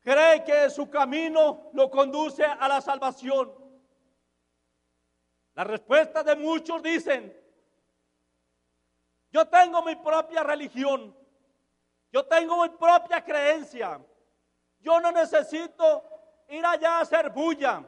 cree 0.00 0.42
que 0.42 0.70
su 0.70 0.88
camino 0.88 1.70
lo 1.74 1.90
conduce 1.90 2.44
a 2.44 2.66
la 2.68 2.80
salvación. 2.80 3.61
La 5.54 5.64
respuesta 5.64 6.22
de 6.22 6.34
muchos 6.36 6.82
dicen, 6.82 7.36
yo 9.30 9.46
tengo 9.48 9.82
mi 9.82 9.96
propia 9.96 10.42
religión, 10.42 11.14
yo 12.10 12.26
tengo 12.26 12.62
mi 12.62 12.68
propia 12.70 13.24
creencia, 13.24 14.00
yo 14.80 15.00
no 15.00 15.12
necesito 15.12 16.04
ir 16.48 16.64
allá 16.64 16.98
a 16.98 17.00
hacer 17.00 17.30
bulla, 17.30 17.84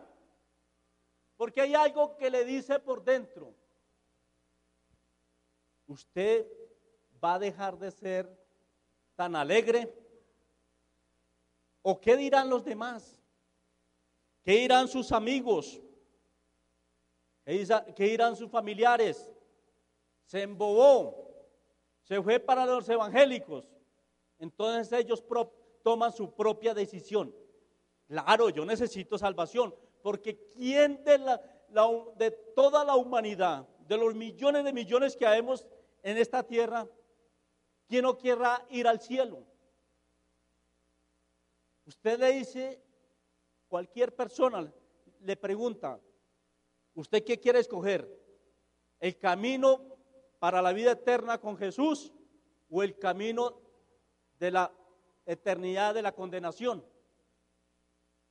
porque 1.37 1.63
hay 1.63 1.75
algo 1.75 2.17
que 2.17 2.31
le 2.31 2.45
dice 2.45 2.79
por 2.81 3.03
dentro, 3.03 3.55
usted 5.87 6.47
va 7.23 7.35
a 7.35 7.39
dejar 7.39 7.79
de 7.79 7.91
ser 7.91 8.45
tan 9.17 9.37
alegre 9.37 10.05
¿O 11.87 12.01
qué 12.01 12.17
dirán 12.17 12.49
los 12.49 12.65
demás? 12.65 13.21
¿Qué 14.43 14.53
dirán 14.53 14.89
sus 14.89 15.13
amigos? 15.13 15.83
¿Qué 17.45 18.05
dirán 18.05 18.37
sus 18.37 18.51
familiares? 18.51 19.31
Se 20.25 20.43
embobó, 20.43 21.35
se 22.03 22.23
fue 22.23 22.41
para 22.41 22.65
los 22.65 22.89
evangélicos. 22.89 23.69
Entonces 24.39 24.91
ellos 24.99 25.23
toman 25.83 26.13
su 26.13 26.35
propia 26.35 26.73
decisión. 26.73 27.35
Claro, 28.07 28.49
yo 28.49 28.65
necesito 28.65 29.19
salvación, 29.19 29.75
porque 30.03 30.51
¿quién 30.55 31.03
de, 31.05 31.19
la, 31.19 31.41
de 32.17 32.31
toda 32.55 32.85
la 32.85 32.97
humanidad, 32.97 33.67
de 33.87 33.97
los 33.97 34.15
millones 34.15 34.65
de 34.65 34.73
millones 34.73 35.17
que 35.17 35.27
habemos 35.27 35.67
en 36.03 36.17
esta 36.17 36.43
tierra, 36.43 36.89
quién 37.87 38.03
no 38.03 38.17
querrá 38.17 38.65
ir 38.71 38.87
al 38.87 39.01
cielo? 39.01 39.45
Usted 41.87 42.19
le 42.19 42.33
dice, 42.33 42.83
cualquier 43.69 44.15
persona 44.15 44.73
le 45.21 45.37
pregunta, 45.37 46.01
¿usted 46.95 47.25
qué 47.25 47.39
quiere 47.39 47.61
escoger? 47.61 48.09
¿El 49.01 49.19
camino 49.19 49.97
para 50.39 50.63
la 50.63 50.73
vida 50.73 50.93
eterna 50.93 51.39
con 51.39 51.57
Jesús 51.57 52.13
o 52.71 52.83
el 52.83 52.99
camino 52.99 53.61
de 54.39 54.51
la 54.51 54.73
eternidad 55.27 55.95
de 55.95 56.03
la 56.03 56.13
condenación? 56.13 56.85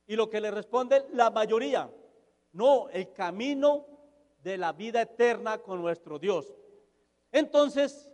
Y 0.06 0.16
lo 0.16 0.28
que 0.28 0.40
le 0.40 0.50
responde 0.50 1.06
la 1.12 1.30
mayoría, 1.30 1.90
no, 2.52 2.88
el 2.90 3.12
camino 3.12 3.86
de 4.42 4.58
la 4.58 4.72
vida 4.72 5.02
eterna 5.02 5.58
con 5.58 5.80
nuestro 5.80 6.18
Dios. 6.18 6.54
Entonces, 7.32 8.10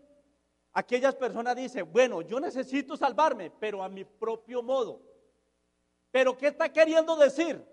aquellas 0.72 1.16
personas 1.16 1.56
dicen, 1.56 1.90
bueno, 1.92 2.22
yo 2.22 2.38
necesito 2.38 2.96
salvarme, 2.96 3.50
pero 3.50 3.82
a 3.82 3.88
mi 3.88 4.04
propio 4.04 4.62
modo. 4.62 5.02
Pero 6.10 6.36
¿qué 6.36 6.48
está 6.48 6.72
queriendo 6.72 7.16
decir? 7.16 7.64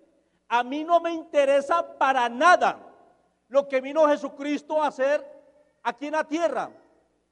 A 0.49 0.63
mí 0.63 0.83
no 0.83 0.99
me 0.99 1.11
interesa 1.11 1.97
para 1.97 2.29
nada 2.29 2.79
lo 3.49 3.67
que 3.67 3.81
vino 3.81 4.07
Jesucristo 4.07 4.81
a 4.81 4.87
hacer 4.87 5.25
aquí 5.83 6.07
en 6.07 6.13
la 6.13 6.23
tierra. 6.23 6.69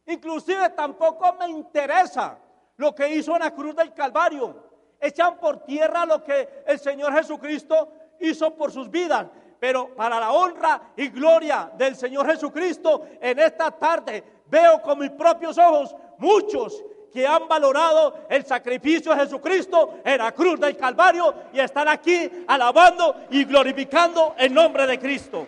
Inclusive 0.05 0.69
tampoco 0.69 1.33
me 1.33 1.49
interesa 1.49 2.37
lo 2.77 2.93
que 2.93 3.09
hizo 3.09 3.33
en 3.33 3.39
la 3.39 3.51
cruz 3.51 3.75
del 3.75 3.93
Calvario. 3.93 4.63
Echan 4.99 5.37
por 5.37 5.63
tierra 5.63 6.05
lo 6.05 6.23
que 6.23 6.63
el 6.65 6.79
Señor 6.79 7.13
Jesucristo 7.13 7.89
hizo 8.19 8.55
por 8.55 8.71
sus 8.71 8.89
vidas. 8.89 9.27
Pero 9.59 9.95
para 9.95 10.19
la 10.19 10.31
honra 10.31 10.93
y 10.95 11.07
gloria 11.07 11.71
del 11.75 11.95
Señor 11.95 12.27
Jesucristo, 12.27 13.07
en 13.19 13.39
esta 13.39 13.71
tarde 13.71 14.23
veo 14.47 14.81
con 14.81 14.99
mis 14.99 15.11
propios 15.11 15.57
ojos 15.57 15.95
muchos 16.17 16.83
que 17.15 17.25
han 17.25 17.47
valorado 17.47 18.25
el 18.29 18.45
sacrificio 18.45 19.15
de 19.15 19.21
Jesucristo 19.21 20.01
en 20.03 20.17
la 20.17 20.33
cruz 20.33 20.59
del 20.59 20.75
Calvario 20.75 21.33
y 21.53 21.61
están 21.61 21.87
aquí 21.87 22.29
alabando 22.45 23.27
y 23.29 23.45
glorificando 23.45 24.35
el 24.37 24.53
nombre 24.53 24.85
de 24.85 24.99
Cristo. 24.99 25.47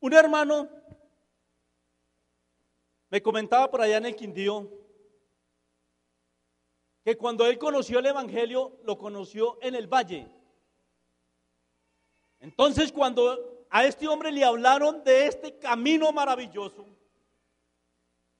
Un 0.00 0.12
hermano 0.12 0.68
Me 3.08 3.22
comentaba 3.22 3.70
por 3.70 3.80
allá 3.80 3.96
en 3.96 4.06
el 4.06 4.16
Quindío 4.16 4.83
que 7.04 7.18
cuando 7.18 7.46
él 7.46 7.58
conoció 7.58 7.98
el 7.98 8.06
Evangelio, 8.06 8.78
lo 8.82 8.96
conoció 8.96 9.58
en 9.60 9.74
el 9.74 9.86
valle. 9.86 10.26
Entonces 12.40 12.90
cuando 12.90 13.66
a 13.68 13.84
este 13.84 14.08
hombre 14.08 14.32
le 14.32 14.42
hablaron 14.42 15.04
de 15.04 15.26
este 15.26 15.58
camino 15.58 16.10
maravilloso, 16.12 16.86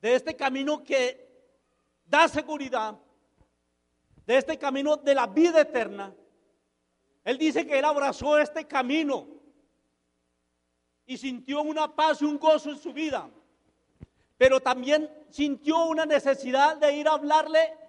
de 0.01 0.15
este 0.15 0.35
camino 0.35 0.83
que 0.83 1.29
da 2.07 2.27
seguridad, 2.27 2.99
de 4.27 4.39
este 4.39 4.59
camino 4.59 4.97
de 4.97 5.15
la 5.15 5.27
vida 5.27 5.61
eterna, 5.61 6.15
él 7.23 7.37
dice 7.37 7.67
que 7.67 7.79
él 7.79 7.85
abrazó 7.85 8.39
este 8.39 8.67
camino 8.67 9.27
y 11.05 11.19
sintió 11.19 11.61
una 11.61 11.95
paz 11.95 12.23
y 12.23 12.25
un 12.25 12.39
gozo 12.39 12.71
en 12.71 12.79
su 12.79 12.95
vida, 12.95 13.29
pero 14.39 14.59
también 14.61 15.11
sintió 15.29 15.85
una 15.85 16.07
necesidad 16.07 16.79
de 16.79 16.97
ir 16.97 17.09
a 17.09 17.13
hablarle 17.13 17.84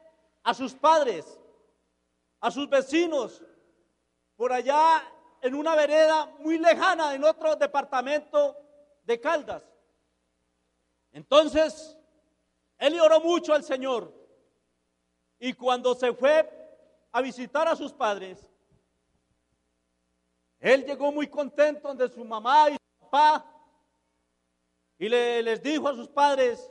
a 0.46 0.54
sus 0.54 0.76
padres, 0.76 1.40
a 2.40 2.52
sus 2.52 2.70
vecinos, 2.70 3.44
por 4.36 4.54
allá 4.54 5.04
en 5.42 5.56
una 5.56 5.76
vereda 5.76 6.28
muy 6.40 6.60
lejana, 6.60 7.16
en 7.16 7.24
otro 7.24 7.56
departamento 7.56 8.56
de 9.04 9.20
Caldas. 9.20 9.64
Entonces, 11.12 11.98
él 12.78 13.00
oró 13.00 13.20
mucho 13.22 13.56
al 13.56 13.64
Señor 13.64 14.14
y 15.40 15.54
cuando 15.54 15.96
se 15.96 16.14
fue 16.14 16.48
a 17.12 17.22
visitar 17.24 17.68
a 17.68 17.76
sus 17.76 17.92
padres, 17.92 18.48
él 20.60 20.86
llegó 20.86 21.12
muy 21.12 21.28
contento 21.28 21.92
de 21.96 22.08
su 22.08 22.24
mamá 22.24 22.70
y 22.70 22.74
su 22.74 23.00
papá 23.00 23.52
y 25.00 25.10
le, 25.10 25.42
les 25.42 25.64
dijo 25.64 25.90
a 25.90 25.96
sus 25.96 26.08
padres, 26.08 26.70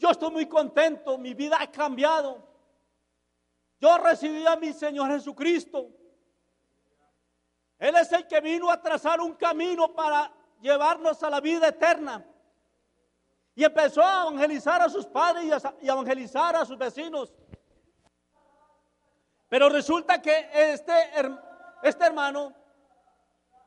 yo 0.00 0.10
estoy 0.10 0.30
muy 0.30 0.46
contento, 0.46 1.18
mi 1.18 1.34
vida 1.34 1.58
ha 1.60 1.70
cambiado. 1.70 2.42
Yo 3.78 3.98
recibí 3.98 4.46
a 4.46 4.56
mi 4.56 4.72
Señor 4.72 5.10
Jesucristo. 5.10 5.90
Él 7.78 7.94
es 7.96 8.10
el 8.12 8.26
que 8.26 8.40
vino 8.40 8.70
a 8.70 8.80
trazar 8.80 9.20
un 9.20 9.34
camino 9.34 9.94
para 9.94 10.32
llevarnos 10.62 11.22
a 11.22 11.28
la 11.28 11.40
vida 11.40 11.68
eterna. 11.68 12.26
Y 13.54 13.62
empezó 13.62 14.02
a 14.02 14.22
evangelizar 14.22 14.80
a 14.80 14.88
sus 14.88 15.04
padres 15.04 15.44
y 15.44 15.52
a, 15.52 15.92
evangelizar 15.92 16.56
a 16.56 16.64
sus 16.64 16.78
vecinos. 16.78 17.34
Pero 19.50 19.68
resulta 19.68 20.22
que 20.22 20.48
este 20.52 20.94
este 21.82 22.04
hermano 22.06 22.54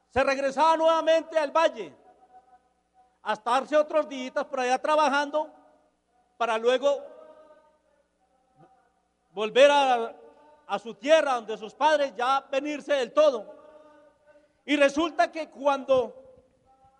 se 0.10 0.24
regresaba 0.24 0.78
nuevamente 0.78 1.38
al 1.38 1.52
valle 1.52 1.96
a 3.22 3.34
estarse 3.34 3.78
otros 3.78 4.10
días 4.10 4.46
por 4.46 4.62
allá 4.62 4.80
trabajando 4.80 5.63
para 6.44 6.58
luego 6.58 7.02
volver 9.32 9.72
a, 9.72 10.14
su 10.78 10.94
tierra 10.94 11.36
donde 11.36 11.58
sus 11.58 11.74
padres 11.74 12.14
ya 12.18 12.46
venirse 12.52 12.92
del 12.92 13.14
todo. 13.14 13.46
Y 14.66 14.76
resulta 14.76 15.32
que 15.32 15.50
cuando 15.50 16.14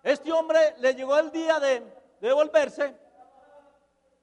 este 0.02 0.32
hombre 0.32 0.76
le 0.78 0.94
llegó 0.94 1.18
el 1.18 1.30
día 1.30 1.60
de, 1.60 1.82
de 2.22 2.32
volverse, 2.32 2.96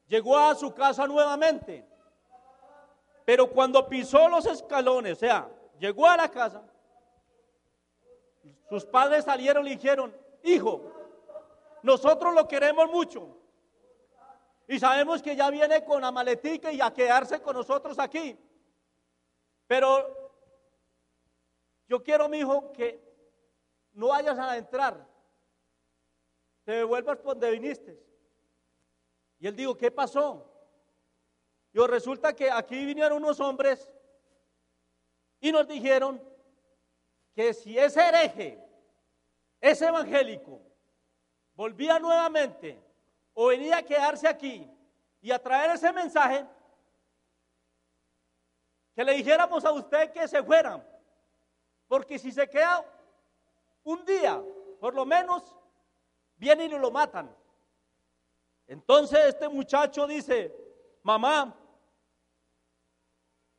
llegó 0.07 0.39
a 0.39 0.55
su 0.55 0.73
casa 0.73 1.05
nuevamente. 1.05 1.88
Pero 3.23 3.47
cuando 3.47 3.88
pisó 3.88 4.27
los 4.27 4.47
escalones, 4.47 5.17
o 5.17 5.19
sea, 5.19 5.47
llegó 5.77 6.07
a 6.07 6.17
la 6.17 6.31
casa, 6.31 6.63
sus 8.69 8.86
padres 8.86 9.25
salieron 9.25 9.67
y 9.67 9.75
dijeron, 9.75 10.17
hijo, 10.41 10.81
nosotros 11.84 12.34
lo 12.34 12.47
queremos 12.47 12.89
mucho. 12.89 13.38
Y 14.71 14.79
sabemos 14.79 15.21
que 15.21 15.36
ya 15.36 15.49
viene 15.49 15.84
con 15.84 16.01
la 16.01 16.13
maletica 16.13 16.71
y 16.71 16.79
a 16.79 16.93
quedarse 16.93 17.41
con 17.41 17.57
nosotros 17.57 17.99
aquí. 17.99 18.39
Pero 19.67 20.31
yo 21.89 22.01
quiero, 22.01 22.29
mi 22.29 22.38
hijo, 22.38 22.71
que 22.71 23.03
no 23.91 24.07
vayas 24.07 24.39
a 24.39 24.55
entrar. 24.55 25.05
Te 26.63 26.71
devuelvas 26.71 27.17
por 27.17 27.34
donde 27.34 27.51
viniste. 27.51 28.01
Y 29.39 29.47
él 29.47 29.57
dijo, 29.57 29.75
¿qué 29.75 29.91
pasó? 29.91 30.49
Yo 31.73 31.86
resulta 31.86 32.34
que 32.34 32.49
aquí 32.49 32.86
vinieron 32.86 33.21
unos 33.21 33.41
hombres 33.41 33.91
y 35.41 35.51
nos 35.51 35.67
dijeron 35.67 36.23
que 37.34 37.53
si 37.53 37.77
ese 37.77 38.07
hereje, 38.07 38.57
ese 39.60 39.88
evangélico, 39.88 40.62
volvía 41.55 41.99
nuevamente 41.99 42.90
o 43.34 43.48
venía 43.48 43.78
a 43.78 43.84
quedarse 43.84 44.28
aquí 44.28 44.70
y 45.22 45.32
a 45.32 45.39
traer 45.39 45.72
ese 45.72 45.91
mensaje, 45.91 46.46
que 48.94 49.04
le 49.04 49.13
dijéramos 49.13 49.63
a 49.63 49.72
usted 49.72 50.12
que 50.12 50.28
se 50.28 50.44
fueran, 50.44 50.86
porque 51.88 52.20
si 52.20 52.32
se 52.32 52.50
queda 52.50 52.86
un 53.84 54.04
día, 54.06 54.41
por 54.80 54.94
lo 54.94 55.06
menos, 55.06 55.56
vienen 56.36 56.72
y 56.72 56.78
lo 56.78 56.91
matan. 56.91 57.36
Entonces 58.67 59.20
este 59.26 59.48
muchacho 59.48 60.08
dice, 60.08 60.56
mamá, 61.04 61.56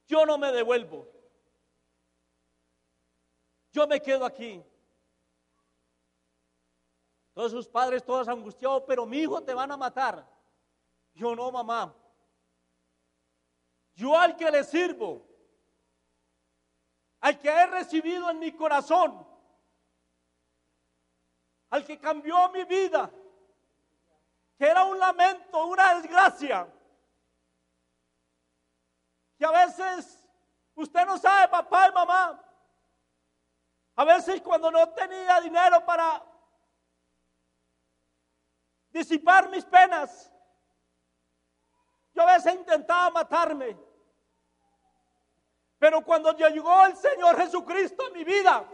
yo 0.06 0.26
no 0.26 0.36
me 0.38 0.52
devuelvo 0.52 1.12
yo 3.72 3.86
me 3.86 4.00
quedo 4.00 4.24
aquí. 4.24 4.62
Todos 7.34 7.52
sus 7.52 7.68
padres, 7.68 8.04
todos 8.04 8.28
angustiados, 8.28 8.82
pero 8.86 9.06
mi 9.06 9.18
hijo 9.18 9.42
te 9.42 9.54
van 9.54 9.72
a 9.72 9.76
matar. 9.76 10.26
Yo 11.14 11.34
no, 11.34 11.50
mamá. 11.50 11.94
Yo 13.94 14.18
al 14.18 14.36
que 14.36 14.50
le 14.50 14.64
sirvo, 14.64 15.26
al 17.20 17.38
que 17.38 17.48
he 17.48 17.66
recibido 17.66 18.30
en 18.30 18.38
mi 18.38 18.52
corazón, 18.52 19.26
al 21.70 21.84
que 21.84 21.98
cambió 21.98 22.50
mi 22.50 22.64
vida, 22.64 23.10
que 24.58 24.66
era 24.66 24.84
un 24.84 24.98
lamento, 24.98 25.66
una 25.66 25.94
desgracia, 25.94 26.68
que 29.38 29.44
a 29.44 29.50
veces 29.50 30.22
usted 30.74 31.06
no 31.06 31.16
sabe, 31.18 31.48
papá 31.48 31.88
y 31.88 31.92
mamá, 31.92 32.42
a 33.96 34.04
veces 34.04 34.40
cuando 34.40 34.70
no 34.70 34.88
tenía 34.90 35.40
dinero 35.40 35.84
para 35.84 36.31
disipar 38.92 39.48
mis 39.48 39.64
penas, 39.64 40.30
yo 42.14 42.22
a 42.22 42.34
veces 42.34 42.54
intentaba 42.54 43.10
matarme. 43.10 43.76
Pero 45.78 46.04
cuando 46.04 46.30
llegó 46.36 46.84
el 46.86 46.96
Señor 46.96 47.36
Jesucristo 47.38 48.06
a 48.06 48.10
mi 48.10 48.22
vida, 48.22 48.64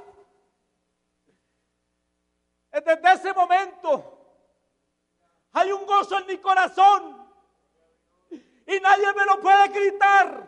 desde 2.71 3.13
ese 3.13 3.33
momento 3.33 4.15
hay 5.53 5.73
un 5.73 5.87
gozo 5.87 6.19
en 6.19 6.27
mi 6.27 6.39
corazón 6.39 7.27
y 8.67 8.81
nadie 8.81 9.13
me 9.15 9.25
lo 9.25 9.41
puede 9.41 9.69
gritar, 9.69 10.47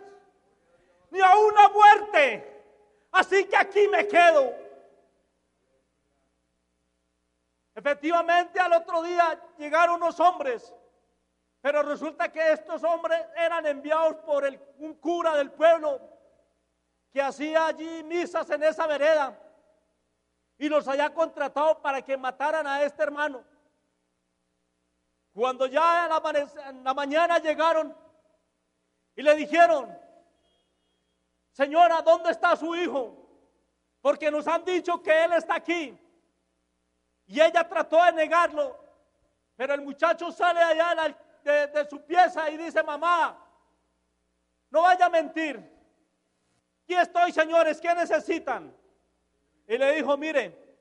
ni 1.10 1.20
a 1.20 1.34
una 1.36 1.68
muerte. 1.70 2.46
Así 3.12 3.46
que 3.46 3.56
aquí 3.56 3.88
me 3.88 4.06
quedo. 4.06 4.59
Efectivamente, 7.80 8.60
al 8.60 8.74
otro 8.74 9.02
día 9.02 9.40
llegaron 9.56 10.02
unos 10.02 10.20
hombres, 10.20 10.74
pero 11.62 11.82
resulta 11.82 12.30
que 12.30 12.52
estos 12.52 12.84
hombres 12.84 13.18
eran 13.34 13.64
enviados 13.64 14.16
por 14.16 14.44
el, 14.44 14.60
un 14.80 14.96
cura 14.96 15.34
del 15.34 15.50
pueblo 15.50 15.98
que 17.10 17.22
hacía 17.22 17.68
allí 17.68 18.02
misas 18.02 18.50
en 18.50 18.64
esa 18.64 18.86
vereda 18.86 19.34
y 20.58 20.68
los 20.68 20.86
había 20.88 21.08
contratado 21.14 21.80
para 21.80 22.02
que 22.02 22.18
mataran 22.18 22.66
a 22.66 22.82
este 22.82 23.02
hermano. 23.02 23.42
Cuando 25.32 25.64
ya 25.64 26.06
en 26.68 26.84
la 26.84 26.92
mañana 26.92 27.38
llegaron 27.38 27.96
y 29.16 29.22
le 29.22 29.34
dijeron, 29.36 29.98
señora, 31.52 32.02
¿dónde 32.02 32.30
está 32.32 32.54
su 32.56 32.76
hijo? 32.76 33.26
Porque 34.02 34.30
nos 34.30 34.46
han 34.46 34.66
dicho 34.66 35.02
que 35.02 35.24
él 35.24 35.32
está 35.32 35.54
aquí. 35.54 35.98
Y 37.30 37.40
ella 37.40 37.62
trató 37.62 38.04
de 38.06 38.12
negarlo, 38.12 38.76
pero 39.54 39.74
el 39.74 39.82
muchacho 39.82 40.32
sale 40.32 40.60
allá 40.60 41.14
de, 41.44 41.88
su 41.88 42.04
pieza 42.04 42.50
y 42.50 42.56
dice, 42.56 42.82
mamá, 42.82 43.38
no 44.68 44.82
vaya 44.82 45.06
a 45.06 45.08
mentir. 45.08 45.56
Aquí 46.82 46.94
estoy, 46.94 47.30
señores, 47.30 47.80
¿qué 47.80 47.94
necesitan? 47.94 48.76
Y 49.68 49.78
le 49.78 49.94
dijo, 49.94 50.16
mire, 50.16 50.76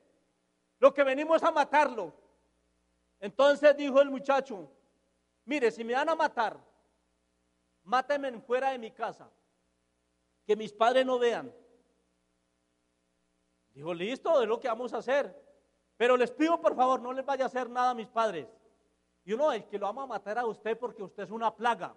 lo 0.80 0.92
que 0.92 1.04
venimos 1.04 1.44
a 1.44 1.52
matarlo. 1.52 2.16
Entonces 3.20 3.78
dijo 3.78 4.02
el 4.02 4.10
muchacho, 4.10 4.72
mire, 5.46 5.70
si 5.70 5.84
me 5.84 5.94
van 5.94 6.10
a 6.10 6.16
matar, 6.16 6.58
mátenme 7.84 8.32
fuera 8.42 8.72
de 8.72 8.80
mi 8.80 8.90
casa 8.90 9.30
que 10.48 10.56
mis 10.56 10.74
padres 10.74 11.06
no 11.06 11.20
vean. 11.20 11.54
Dijo, 13.76 13.94
listo, 13.94 14.42
es 14.42 14.48
lo 14.48 14.60
que 14.60 14.68
vamos 14.68 14.92
a 14.96 14.98
hacer. 14.98 15.49
Pero 16.00 16.16
les 16.16 16.32
pido 16.32 16.62
por 16.62 16.78
favor, 16.78 17.02
no 17.02 17.12
les 17.12 17.26
vaya 17.26 17.44
a 17.44 17.48
hacer 17.48 17.70
nada 17.70 17.90
a 17.90 17.94
mis 17.94 18.08
padres. 18.08 18.48
Y 19.26 19.34
uno, 19.34 19.52
el 19.52 19.66
que 19.66 19.78
lo 19.78 19.86
ama 19.86 20.04
a 20.04 20.08
matar 20.08 20.40
a 20.40 20.46
usted 20.46 20.80
porque 20.80 21.04
usted 21.04 21.24
es 21.24 21.30
una 21.30 21.54
plaga. 21.54 21.94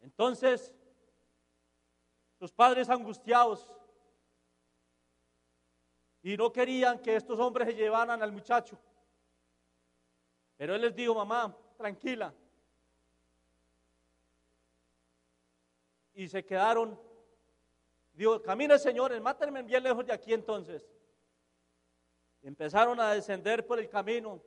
Entonces, 0.00 0.72
sus 2.38 2.52
padres 2.52 2.88
angustiados 2.88 3.68
y 6.22 6.36
no 6.36 6.52
querían 6.52 7.00
que 7.00 7.16
estos 7.16 7.36
hombres 7.40 7.66
se 7.66 7.74
llevaran 7.74 8.22
al 8.22 8.30
muchacho. 8.30 8.78
Pero 10.56 10.76
él 10.76 10.82
les 10.82 10.94
dijo, 10.94 11.16
mamá, 11.16 11.52
tranquila. 11.76 12.32
Y 16.14 16.28
se 16.28 16.44
quedaron. 16.44 16.96
Dijo, 18.12 18.40
camine 18.40 18.78
señores, 18.78 19.20
mátenme 19.20 19.64
bien 19.64 19.82
lejos 19.82 20.06
de 20.06 20.12
aquí 20.12 20.32
entonces. 20.32 20.88
Empezaron 22.44 23.00
a 23.00 23.12
descender 23.12 23.66
por 23.66 23.78
el 23.78 23.88
camino. 23.88 24.42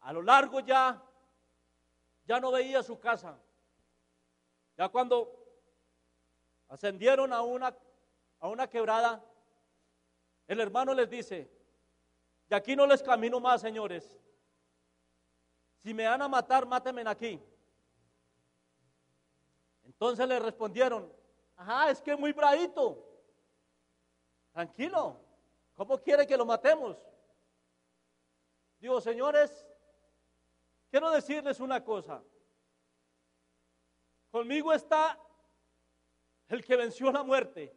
A 0.00 0.14
lo 0.14 0.22
largo 0.22 0.60
ya, 0.60 1.00
ya 2.24 2.40
no 2.40 2.50
veía 2.50 2.82
su 2.82 2.98
casa. 2.98 3.38
Ya 4.78 4.88
cuando 4.88 5.30
ascendieron 6.68 7.34
a 7.34 7.42
una, 7.42 7.76
a 8.40 8.48
una 8.48 8.66
quebrada, 8.66 9.22
el 10.48 10.58
hermano 10.58 10.94
les 10.94 11.10
dice, 11.10 11.50
de 12.48 12.56
aquí 12.56 12.74
no 12.74 12.86
les 12.86 13.02
camino 13.02 13.38
más, 13.40 13.60
señores. 13.60 14.18
Si 15.76 15.92
me 15.92 16.06
van 16.06 16.22
a 16.22 16.28
matar, 16.28 16.64
mátenme 16.64 17.04
aquí. 17.06 17.38
Entonces 19.84 20.26
le 20.26 20.38
respondieron, 20.38 21.12
ajá, 21.56 21.90
es 21.90 22.00
que 22.00 22.16
muy 22.16 22.32
bravito. 22.32 23.06
Tranquilo, 24.54 25.20
¿cómo 25.80 25.96
quiere 25.96 26.26
que 26.26 26.36
lo 26.36 26.44
matemos? 26.44 26.98
Digo, 28.80 29.00
señores, 29.00 29.66
quiero 30.90 31.10
decirles 31.10 31.58
una 31.58 31.82
cosa. 31.82 32.22
Conmigo 34.30 34.74
está 34.74 35.18
el 36.48 36.62
que 36.62 36.76
venció 36.76 37.10
la 37.10 37.22
muerte. 37.22 37.74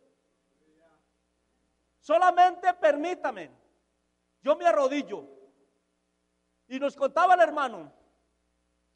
Solamente 2.01 2.73
permítame, 2.73 3.49
yo 4.41 4.57
me 4.57 4.67
arrodillo. 4.67 5.25
Y 6.67 6.81
nos 6.81 6.97
contaba 6.97 7.35
el 7.35 7.39
hermano 7.39 7.89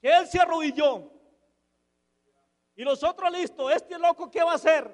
que 0.02 0.10
él 0.10 0.28
se 0.28 0.42
arrodilló. 0.42 1.10
Y 2.76 2.84
nosotros 2.84 3.32
listo, 3.32 3.72
este 3.72 3.98
loco, 3.98 4.30
¿qué 4.30 4.44
va 4.44 4.52
a 4.52 4.56
hacer? 4.56 4.86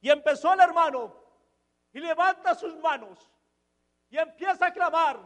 Y 0.00 0.10
empezó 0.10 0.52
el 0.52 0.58
hermano 0.58 1.21
y 1.92 2.00
levanta 2.00 2.54
sus 2.54 2.76
manos 2.78 3.30
y 4.08 4.18
empieza 4.18 4.66
a 4.66 4.72
clamar, 4.72 5.18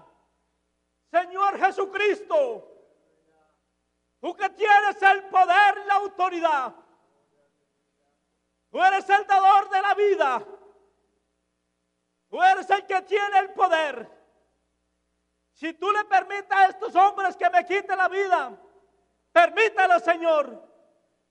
Señor 1.11 1.59
Jesucristo, 1.59 2.73
tú 4.21 4.35
que 4.35 4.49
tienes 4.51 5.01
el 5.03 5.25
poder 5.25 5.79
y 5.83 5.87
la 5.87 5.95
autoridad, 5.95 6.75
tú 8.71 8.83
eres 8.83 9.09
el 9.09 9.27
dador 9.27 9.71
de 9.71 9.83
la 9.83 9.95
vida, 9.95 10.43
tú 12.29 12.43
eres 12.43 12.69
el 12.71 12.87
que 12.87 13.03
tiene 13.03 13.39
el 13.39 13.51
poder. 13.53 14.17
Si 15.53 15.73
tú 15.73 15.91
le 15.91 16.05
permites 16.05 16.51
a 16.51 16.67
estos 16.67 16.95
hombres 16.95 17.35
que 17.37 17.49
me 17.49 17.65
quiten 17.65 17.97
la 17.97 18.09
vida, 18.09 18.53
permítelo, 19.33 19.99
Señor. 20.01 20.63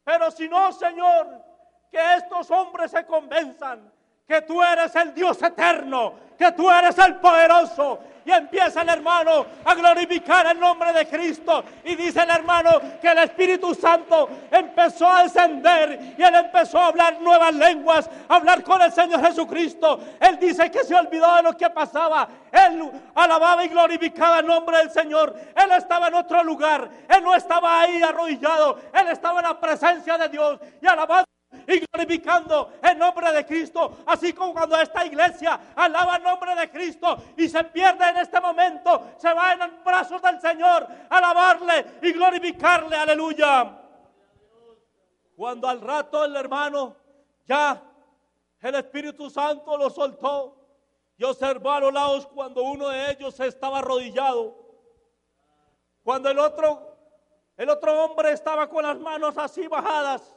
Pero 0.04 0.32
si 0.32 0.50
no, 0.50 0.72
Señor, 0.72 1.44
que 1.92 2.16
estos 2.16 2.50
hombres 2.50 2.90
se 2.90 3.06
convenzan 3.06 3.95
que 4.28 4.42
tú 4.42 4.62
eres 4.62 4.96
el 4.96 5.14
Dios 5.14 5.42
eterno, 5.42 6.14
que 6.38 6.52
tú 6.52 6.70
eres 6.70 6.98
el 6.98 7.16
poderoso. 7.16 8.00
Y 8.28 8.32
empieza 8.32 8.82
el 8.82 8.90
hermano 8.90 9.46
a 9.64 9.76
glorificar 9.76 10.48
el 10.48 10.60
nombre 10.60 10.92
de 10.94 11.08
Cristo. 11.08 11.64
Y 11.84 11.96
dice 11.96 12.24
el 12.24 12.30
hermano 12.32 12.72
que 13.00 13.08
el 13.08 13.20
Espíritu 13.20 13.76
Santo 13.76 14.28
empezó 14.50 15.08
a 15.08 15.22
descender 15.22 16.16
y 16.18 16.24
él 16.24 16.34
empezó 16.34 16.80
a 16.80 16.88
hablar 16.88 17.22
nuevas 17.22 17.54
lenguas, 17.54 18.10
a 18.28 18.38
hablar 18.38 18.64
con 18.64 18.82
el 18.82 18.92
Señor 18.92 19.24
Jesucristo. 19.24 20.00
Él 20.20 20.40
dice 20.40 20.72
que 20.72 20.84
se 20.84 20.96
olvidó 20.96 21.36
de 21.36 21.44
lo 21.44 21.56
que 21.56 21.70
pasaba. 21.70 22.28
Él 22.52 22.90
alababa 23.14 23.64
y 23.64 23.68
glorificaba 23.68 24.40
el 24.40 24.48
nombre 24.48 24.80
del 24.80 24.90
Señor. 24.90 25.36
Él 25.56 25.72
estaba 25.74 26.08
en 26.08 26.16
otro 26.16 26.44
lugar. 26.44 26.90
Él 27.08 27.24
no 27.24 27.36
estaba 27.36 27.82
ahí 27.82 28.02
arrodillado. 28.02 28.80
Él 28.92 29.08
estaba 29.10 29.42
en 29.42 29.46
la 29.46 29.60
presencia 29.60 30.18
de 30.18 30.30
Dios 30.30 30.60
y 30.82 30.88
alabando 30.88 31.35
y 31.68 31.84
glorificando 31.92 32.74
el 32.82 32.98
nombre 32.98 33.32
de 33.32 33.46
Cristo. 33.46 33.98
Así 34.06 34.34
como 34.34 34.54
cuando 34.54 34.80
esta 34.80 35.06
iglesia 35.06 35.60
alaba 35.76 36.18
el 36.18 36.24
nombre 36.24 36.56
de 36.56 36.70
Cristo 36.70 37.18
y 37.38 37.48
se 37.48 37.64
pierde 37.66 38.10
en 38.10 38.18
este 38.18 38.40
momento, 38.40 39.12
se 39.18 39.34
va 39.34 39.54
en 39.54 39.60
los 39.60 39.84
brazos 39.84 40.22
del 40.22 40.40
Señor 40.40 40.88
a 41.10 41.18
alabarle 41.18 41.86
y 42.02 42.12
glorificarle. 42.12 42.96
Aleluya. 42.96 43.80
Cuando 45.36 45.68
al 45.68 45.82
rato 45.82 46.24
el 46.24 46.36
hermano 46.36 46.96
ya 47.46 47.82
el 48.62 48.76
Espíritu 48.76 49.30
Santo 49.30 49.78
lo 49.78 49.90
soltó 49.90 50.66
y 51.18 51.24
observó 51.24 51.72
a 51.72 51.80
los 51.80 51.94
lados 51.94 52.28
cuando 52.28 52.64
uno 52.64 52.90
de 52.90 53.12
ellos 53.12 53.40
estaba 53.40 53.80
arrodillado. 53.80 54.56
Cuando 56.04 56.30
el 56.30 56.40
otro, 56.40 56.98
el 57.58 57.70
otro 57.70 58.04
hombre 58.04 58.32
estaba 58.32 58.70
con 58.70 58.84
las 58.84 59.00
manos 59.00 59.38
así 59.38 59.68
bajadas. 59.68 60.35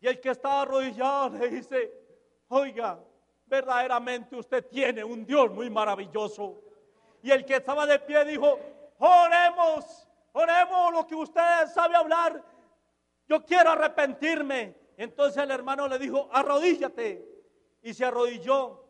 Y 0.00 0.06
el 0.06 0.20
que 0.20 0.30
estaba 0.30 0.62
arrodillado 0.62 1.30
le 1.30 1.48
dice, 1.48 1.92
oiga, 2.48 2.98
verdaderamente 3.46 4.36
usted 4.36 4.66
tiene 4.66 5.02
un 5.02 5.24
Dios 5.24 5.50
muy 5.50 5.68
maravilloso. 5.70 6.62
Y 7.22 7.30
el 7.30 7.44
que 7.44 7.56
estaba 7.56 7.86
de 7.86 7.98
pie 7.98 8.24
dijo, 8.24 8.58
oremos, 8.98 10.08
oremos 10.32 10.92
lo 10.92 11.06
que 11.06 11.14
usted 11.14 11.66
sabe 11.72 11.96
hablar. 11.96 12.42
Yo 13.28 13.44
quiero 13.44 13.70
arrepentirme. 13.70 14.76
Entonces 14.96 15.42
el 15.42 15.50
hermano 15.50 15.88
le 15.88 15.98
dijo, 15.98 16.28
arrodíllate. 16.32 17.26
Y 17.82 17.94
se 17.94 18.04
arrodilló 18.04 18.84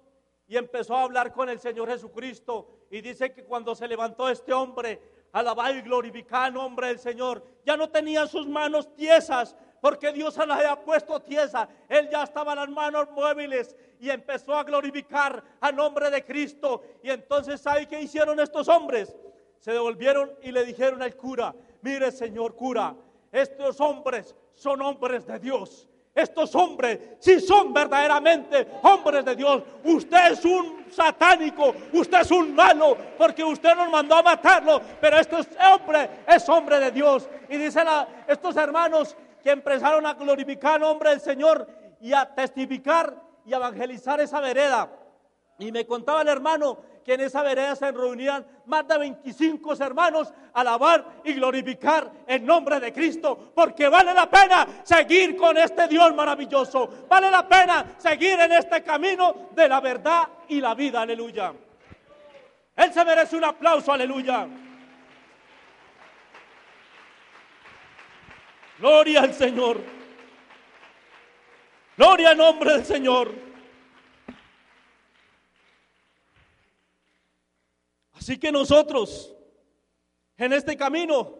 y 0.47 0.57
empezó 0.57 0.97
a 0.97 1.03
hablar 1.03 1.33
con 1.33 1.49
el 1.49 1.61
Señor 1.61 1.89
Jesucristo. 1.89 2.87
Y 2.91 3.01
dice 3.01 3.33
que 3.33 3.45
cuando 3.45 3.75
se 3.75 3.87
levantó 3.87 4.29
este 4.29 4.53
hombre, 4.53 5.01
alabar 5.33 5.75
y 5.77 5.83
glorificar 5.83 6.49
el 6.49 6.55
nombre 6.55 6.89
del 6.89 6.99
Señor, 6.99 7.45
ya 7.65 7.77
no 7.77 7.91
tenía 7.91 8.27
sus 8.27 8.49
manos 8.49 8.95
tiesas, 8.95 9.57
porque 9.81 10.13
Dios 10.13 10.37
las 10.37 10.51
había 10.51 10.77
puesto 10.77 11.21
tiesa. 11.21 11.69
Él 11.89 12.09
ya 12.11 12.23
estaba 12.25 12.55
las 12.55 12.69
manos 12.69 13.11
móviles 13.11 13.75
y 14.01 14.11
empezó 14.11 14.55
a 14.55 14.65
glorificar 14.65 15.43
al 15.61 15.77
nombre 15.77 16.11
de 16.11 16.25
Cristo. 16.25 16.83
Y 17.03 17.11
entonces, 17.11 17.61
¿sabe 17.61 17.87
qué 17.87 18.01
hicieron 18.01 18.39
estos 18.41 18.69
hombres? 18.69 19.15
Se 19.59 19.73
devolvieron 19.73 20.33
y 20.43 20.53
le 20.53 20.65
dijeron 20.65 21.03
al 21.03 21.17
cura, 21.17 21.55
mire 21.83 22.13
señor 22.13 22.55
cura, 22.55 22.95
estos 23.33 23.81
hombres 23.81 24.35
son 24.55 24.81
hombres 24.83 25.27
de 25.27 25.39
Dios. 25.39 25.89
Estos 26.15 26.53
hombres, 26.57 26.99
si 27.21 27.39
son 27.39 27.73
verdaderamente 27.73 28.67
hombres 28.83 29.25
de 29.25 29.37
Dios, 29.37 29.63
usted 29.85 30.33
es 30.33 30.45
un 30.45 30.87
satánico, 30.91 31.73
usted 31.93 32.23
es 32.23 32.31
un 32.33 32.57
malo, 32.57 32.97
porque 33.17 33.45
usted 33.45 33.77
nos 33.77 33.89
mandó 33.89 34.17
a 34.17 34.23
matarlo, 34.25 34.81
pero 35.01 35.17
este 35.17 35.37
hombre 35.73 36.11
es 36.27 36.49
hombre 36.49 36.81
de 36.81 36.91
Dios. 36.91 37.29
Y 37.49 37.57
dicen 37.57 37.87
estos 38.27 38.57
hermanos, 38.57 39.17
que 39.49 39.53
empezaron 39.53 40.05
a 40.05 40.13
glorificar 40.13 40.75
el 40.75 40.83
nombre 40.83 41.09
del 41.09 41.23
Señor 41.23 41.67
y 42.03 42.13
a 42.13 42.27
testificar 42.35 43.15
y 43.47 43.55
evangelizar 43.55 44.21
esa 44.21 44.41
vereda. 44.41 44.91
Y 45.59 45.73
me 45.73 45.87
contaba 45.87 46.21
el 46.21 46.29
hermano 46.29 46.77
que 47.03 47.15
en 47.15 47.23
esa 47.23 47.43
vereda 47.43 47.75
se 47.75 47.91
reunían 47.91 48.47
más 48.67 48.87
de 48.87 48.99
25 48.99 49.73
hermanos 49.81 50.35
a 50.53 50.61
alabar 50.61 51.03
y 51.25 51.33
glorificar 51.33 52.13
el 52.27 52.45
nombre 52.45 52.79
de 52.79 52.93
Cristo, 52.93 53.53
porque 53.55 53.89
vale 53.89 54.13
la 54.13 54.29
pena 54.29 54.67
seguir 54.83 55.35
con 55.35 55.57
este 55.57 55.89
Dios 55.89 56.15
maravilloso, 56.15 57.07
vale 57.09 57.31
la 57.31 57.49
pena 57.49 57.95
seguir 57.97 58.39
en 58.39 58.53
este 58.53 58.83
camino 58.83 59.49
de 59.53 59.67
la 59.67 59.81
verdad 59.81 60.29
y 60.49 60.61
la 60.61 60.75
vida, 60.75 61.01
aleluya. 61.01 61.55
Él 62.77 62.93
se 62.93 63.03
merece 63.03 63.35
un 63.35 63.45
aplauso, 63.45 63.95
aleluya. 63.95 64.47
Gloria 68.79 69.23
al 69.23 69.35
Señor. 69.35 69.81
Gloria 71.97 72.31
al 72.31 72.37
nombre 72.37 72.73
del 72.75 72.85
Señor. 72.85 73.33
Así 78.13 78.39
que 78.39 78.53
nosotros, 78.53 79.35
en 80.37 80.53
este 80.53 80.77
camino, 80.77 81.35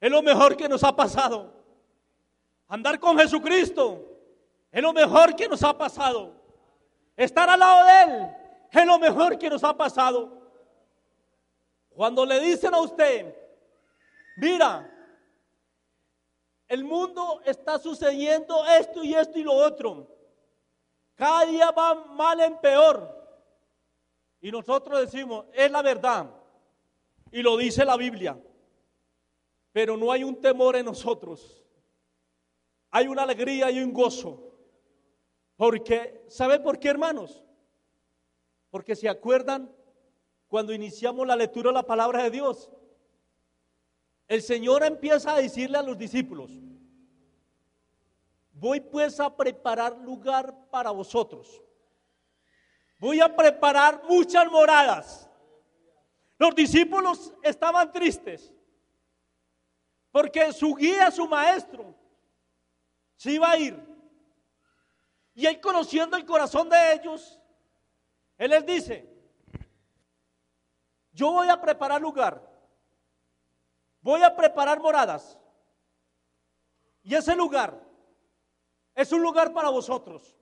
es 0.00 0.10
lo 0.10 0.22
mejor 0.22 0.56
que 0.56 0.68
nos 0.68 0.84
ha 0.84 0.94
pasado. 0.94 1.52
Andar 2.68 3.00
con 3.00 3.18
Jesucristo 3.18 4.04
es 4.70 4.82
lo 4.82 4.92
mejor 4.92 5.34
que 5.34 5.48
nos 5.48 5.62
ha 5.62 5.76
pasado. 5.76 6.34
Estar 7.16 7.48
al 7.48 7.58
lado 7.58 7.86
de 7.86 8.02
Él 8.02 8.36
es 8.70 8.86
lo 8.86 8.98
mejor 8.98 9.38
que 9.38 9.50
nos 9.50 9.64
ha 9.64 9.76
pasado. 9.76 10.40
Cuando 11.90 12.24
le 12.26 12.40
dicen 12.40 12.74
a 12.74 12.80
usted, 12.80 13.34
mira, 14.36 14.93
el 16.68 16.84
mundo 16.84 17.40
está 17.44 17.78
sucediendo 17.78 18.64
esto 18.66 19.04
y 19.04 19.14
esto 19.14 19.38
y 19.38 19.42
lo 19.42 19.52
otro. 19.52 20.08
Cada 21.14 21.46
día 21.46 21.70
va 21.70 21.94
mal 22.06 22.40
en 22.40 22.58
peor. 22.58 23.22
Y 24.40 24.50
nosotros 24.50 25.00
decimos, 25.00 25.46
es 25.52 25.70
la 25.70 25.82
verdad. 25.82 26.30
Y 27.30 27.42
lo 27.42 27.56
dice 27.56 27.84
la 27.84 27.96
Biblia. 27.96 28.38
Pero 29.72 29.96
no 29.96 30.10
hay 30.10 30.24
un 30.24 30.40
temor 30.40 30.76
en 30.76 30.86
nosotros. 30.86 31.64
Hay 32.90 33.08
una 33.08 33.22
alegría 33.22 33.70
y 33.70 33.80
un 33.80 33.92
gozo. 33.92 34.54
Porque, 35.56 36.24
¿sabe 36.28 36.60
por 36.60 36.78
qué, 36.78 36.88
hermanos? 36.88 37.44
Porque 38.70 38.96
se 38.96 39.08
acuerdan 39.08 39.70
cuando 40.48 40.72
iniciamos 40.72 41.26
la 41.26 41.36
lectura 41.36 41.70
de 41.70 41.74
la 41.74 41.86
palabra 41.86 42.22
de 42.22 42.30
Dios. 42.30 42.70
El 44.26 44.42
Señor 44.42 44.84
empieza 44.84 45.34
a 45.34 45.38
decirle 45.38 45.78
a 45.78 45.82
los 45.82 45.98
discípulos, 45.98 46.50
voy 48.52 48.80
pues 48.80 49.20
a 49.20 49.34
preparar 49.34 49.96
lugar 49.98 50.54
para 50.70 50.90
vosotros. 50.90 51.62
Voy 52.98 53.20
a 53.20 53.34
preparar 53.34 54.02
muchas 54.08 54.50
moradas. 54.50 55.28
Los 56.38 56.54
discípulos 56.54 57.34
estaban 57.42 57.92
tristes 57.92 58.52
porque 60.14 60.52
su 60.52 60.76
guía, 60.76 61.10
su 61.10 61.26
maestro, 61.26 61.92
se 63.16 63.32
iba 63.32 63.50
a 63.50 63.58
ir. 63.58 63.76
Y 65.34 65.44
él 65.44 65.60
conociendo 65.60 66.16
el 66.16 66.24
corazón 66.24 66.68
de 66.68 66.92
ellos, 66.92 67.40
él 68.38 68.50
les 68.52 68.64
dice, 68.64 69.12
yo 71.12 71.32
voy 71.32 71.48
a 71.48 71.60
preparar 71.60 72.00
lugar, 72.00 72.40
voy 74.04 74.22
a 74.22 74.36
preparar 74.36 74.80
moradas. 74.80 75.38
Y 77.02 77.14
ese 77.14 77.34
lugar 77.34 77.82
es 78.94 79.10
un 79.12 79.22
lugar 79.22 79.52
para 79.52 79.70
vosotros. 79.70 80.36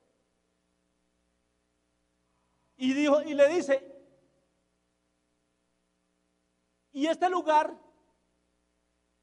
Y, 2.77 2.92
dijo, 2.92 3.22
y 3.22 3.35
le 3.35 3.48
dice, 3.48 3.88
y 6.90 7.07
este 7.07 7.31
lugar 7.31 7.72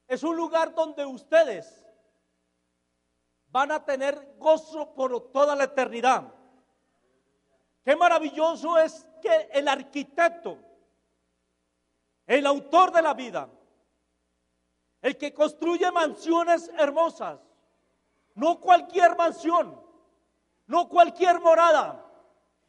es 0.08 0.22
un 0.22 0.34
lugar 0.34 0.74
donde 0.74 1.04
ustedes 1.04 1.86
van 3.48 3.70
a 3.72 3.84
tener 3.84 4.36
gozo 4.38 4.94
por 4.94 5.30
toda 5.32 5.54
la 5.54 5.64
eternidad. 5.64 6.32
Qué 7.84 7.94
maravilloso 7.94 8.78
es 8.78 9.06
que 9.20 9.50
el 9.52 9.68
arquitecto, 9.68 10.56
el 12.26 12.46
autor 12.46 12.90
de 12.92 13.02
la 13.02 13.12
vida, 13.12 13.50
el 15.02 15.16
que 15.16 15.32
construye 15.32 15.90
mansiones 15.90 16.70
hermosas, 16.78 17.40
no 18.34 18.60
cualquier 18.60 19.16
mansión, 19.16 19.80
no 20.66 20.88
cualquier 20.88 21.40
morada. 21.40 22.04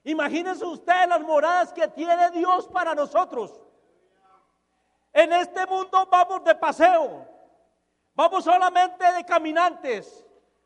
Imagínense 0.04 0.66
ustedes 0.66 1.08
las 1.08 1.22
moradas 1.22 1.72
que 1.74 1.88
tiene 1.90 2.32
Dios 2.32 2.68
para 2.68 2.96
nosotros. 2.96 3.62
En 5.14 5.32
este 5.34 5.66
mundo 5.66 6.08
vamos 6.10 6.44
de 6.44 6.56
paseo, 6.56 7.28
vamos 8.16 8.44
solamente 8.44 9.12
de 9.12 9.26
caminantes, 9.26 10.26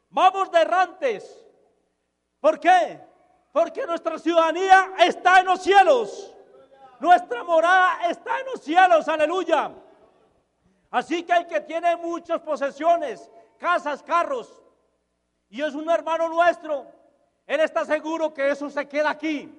vamos 0.09 0.51
de 0.51 0.61
errantes. 0.61 1.45
¿Por 2.39 2.59
qué? 2.59 3.01
Porque 3.51 3.85
nuestra 3.87 4.19
ciudadanía 4.19 4.91
está 4.99 5.39
en 5.39 5.47
los 5.47 5.61
cielos. 5.61 6.31
Nuestra 6.99 7.43
morada 7.43 8.07
está 8.09 8.39
en 8.39 8.45
los 8.45 8.61
cielos, 8.61 9.07
aleluya. 9.07 9.71
Así 10.95 11.23
que 11.23 11.33
el 11.33 11.45
que 11.45 11.59
tiene 11.59 11.97
muchas 11.97 12.39
posesiones, 12.39 13.29
casas, 13.57 14.01
carros, 14.01 14.63
y 15.49 15.61
es 15.61 15.73
un 15.73 15.89
hermano 15.89 16.29
nuestro, 16.29 16.85
él 17.45 17.59
está 17.59 17.83
seguro 17.83 18.33
que 18.33 18.49
eso 18.49 18.69
se 18.69 18.87
queda 18.87 19.09
aquí. 19.09 19.51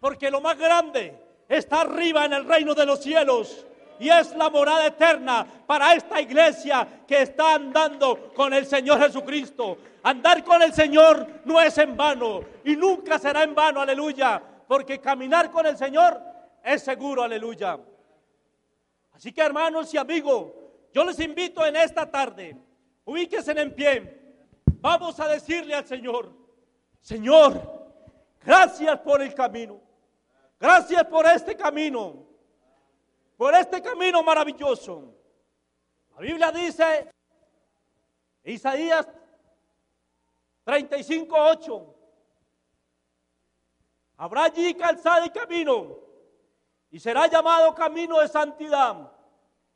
Porque 0.00 0.32
lo 0.32 0.40
más 0.40 0.58
grande 0.58 1.16
está 1.48 1.82
arriba 1.82 2.24
en 2.24 2.32
el 2.32 2.44
reino 2.44 2.74
de 2.74 2.84
los 2.84 3.00
cielos. 3.00 3.64
Y 4.00 4.08
es 4.08 4.34
la 4.34 4.50
morada 4.50 4.84
eterna 4.84 5.46
para 5.64 5.94
esta 5.94 6.20
iglesia 6.20 7.04
que 7.06 7.22
está 7.22 7.54
andando 7.54 8.32
con 8.34 8.52
el 8.52 8.66
Señor 8.66 8.98
Jesucristo. 8.98 9.78
Andar 10.02 10.42
con 10.42 10.60
el 10.60 10.72
Señor 10.72 11.24
no 11.44 11.60
es 11.60 11.78
en 11.78 11.96
vano 11.96 12.40
y 12.64 12.74
nunca 12.74 13.20
será 13.20 13.44
en 13.44 13.54
vano, 13.54 13.80
aleluya. 13.80 14.42
Porque 14.66 15.00
caminar 15.00 15.52
con 15.52 15.66
el 15.66 15.76
Señor 15.76 16.20
es 16.64 16.82
seguro, 16.82 17.22
aleluya. 17.22 17.78
Así 19.18 19.32
que 19.32 19.40
hermanos 19.42 19.92
y 19.92 19.98
amigos, 19.98 20.52
yo 20.92 21.04
les 21.04 21.18
invito 21.18 21.66
en 21.66 21.74
esta 21.74 22.08
tarde, 22.08 22.56
ubíquense 23.04 23.50
en 23.50 23.74
pie. 23.74 24.16
Vamos 24.80 25.18
a 25.18 25.26
decirle 25.26 25.74
al 25.74 25.84
Señor, 25.84 26.32
Señor, 27.00 27.60
gracias 28.44 28.96
por 29.00 29.20
el 29.20 29.34
camino. 29.34 29.80
Gracias 30.60 31.04
por 31.06 31.26
este 31.26 31.56
camino. 31.56 32.28
Por 33.36 33.56
este 33.56 33.82
camino 33.82 34.22
maravilloso. 34.22 35.12
La 36.14 36.20
Biblia 36.20 36.52
dice, 36.52 37.10
Isaías 38.44 39.08
35, 40.62 41.36
8. 41.36 41.94
Habrá 44.18 44.44
allí 44.44 44.74
calzada 44.74 45.26
y 45.26 45.30
camino, 45.30 46.07
y 46.90 46.98
será 47.00 47.26
llamado 47.26 47.74
camino 47.74 48.20
de 48.20 48.28
santidad, 48.28 49.12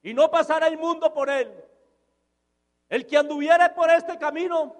y 0.02 0.14
no 0.14 0.30
pasará 0.30 0.66
el 0.66 0.78
mundo 0.78 1.12
por 1.12 1.30
él. 1.30 1.52
El 2.88 3.06
que 3.06 3.16
anduviere 3.16 3.70
por 3.70 3.90
este 3.90 4.18
camino, 4.18 4.74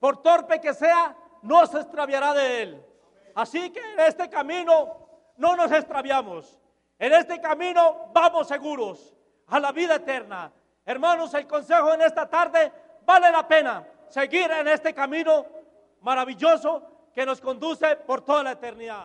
por 0.00 0.22
torpe 0.22 0.60
que 0.60 0.74
sea, 0.74 1.16
no 1.42 1.66
se 1.66 1.80
extraviará 1.80 2.32
de 2.34 2.62
él. 2.62 2.86
Así 3.34 3.70
que 3.70 3.80
en 3.92 4.00
este 4.00 4.28
camino 4.28 4.96
no 5.36 5.56
nos 5.56 5.70
extraviamos. 5.72 6.58
En 6.98 7.12
este 7.12 7.40
camino 7.40 8.10
vamos 8.12 8.48
seguros 8.48 9.14
a 9.48 9.60
la 9.60 9.72
vida 9.72 9.96
eterna. 9.96 10.52
Hermanos, 10.84 11.34
el 11.34 11.46
consejo 11.46 11.92
en 11.94 12.02
esta 12.02 12.28
tarde 12.28 12.72
vale 13.04 13.30
la 13.30 13.46
pena 13.46 13.86
seguir 14.08 14.50
en 14.50 14.68
este 14.68 14.92
camino 14.94 15.46
maravilloso 16.00 17.10
que 17.14 17.26
nos 17.26 17.40
conduce 17.40 17.96
por 17.96 18.22
toda 18.22 18.42
la 18.42 18.52
eternidad. 18.52 19.00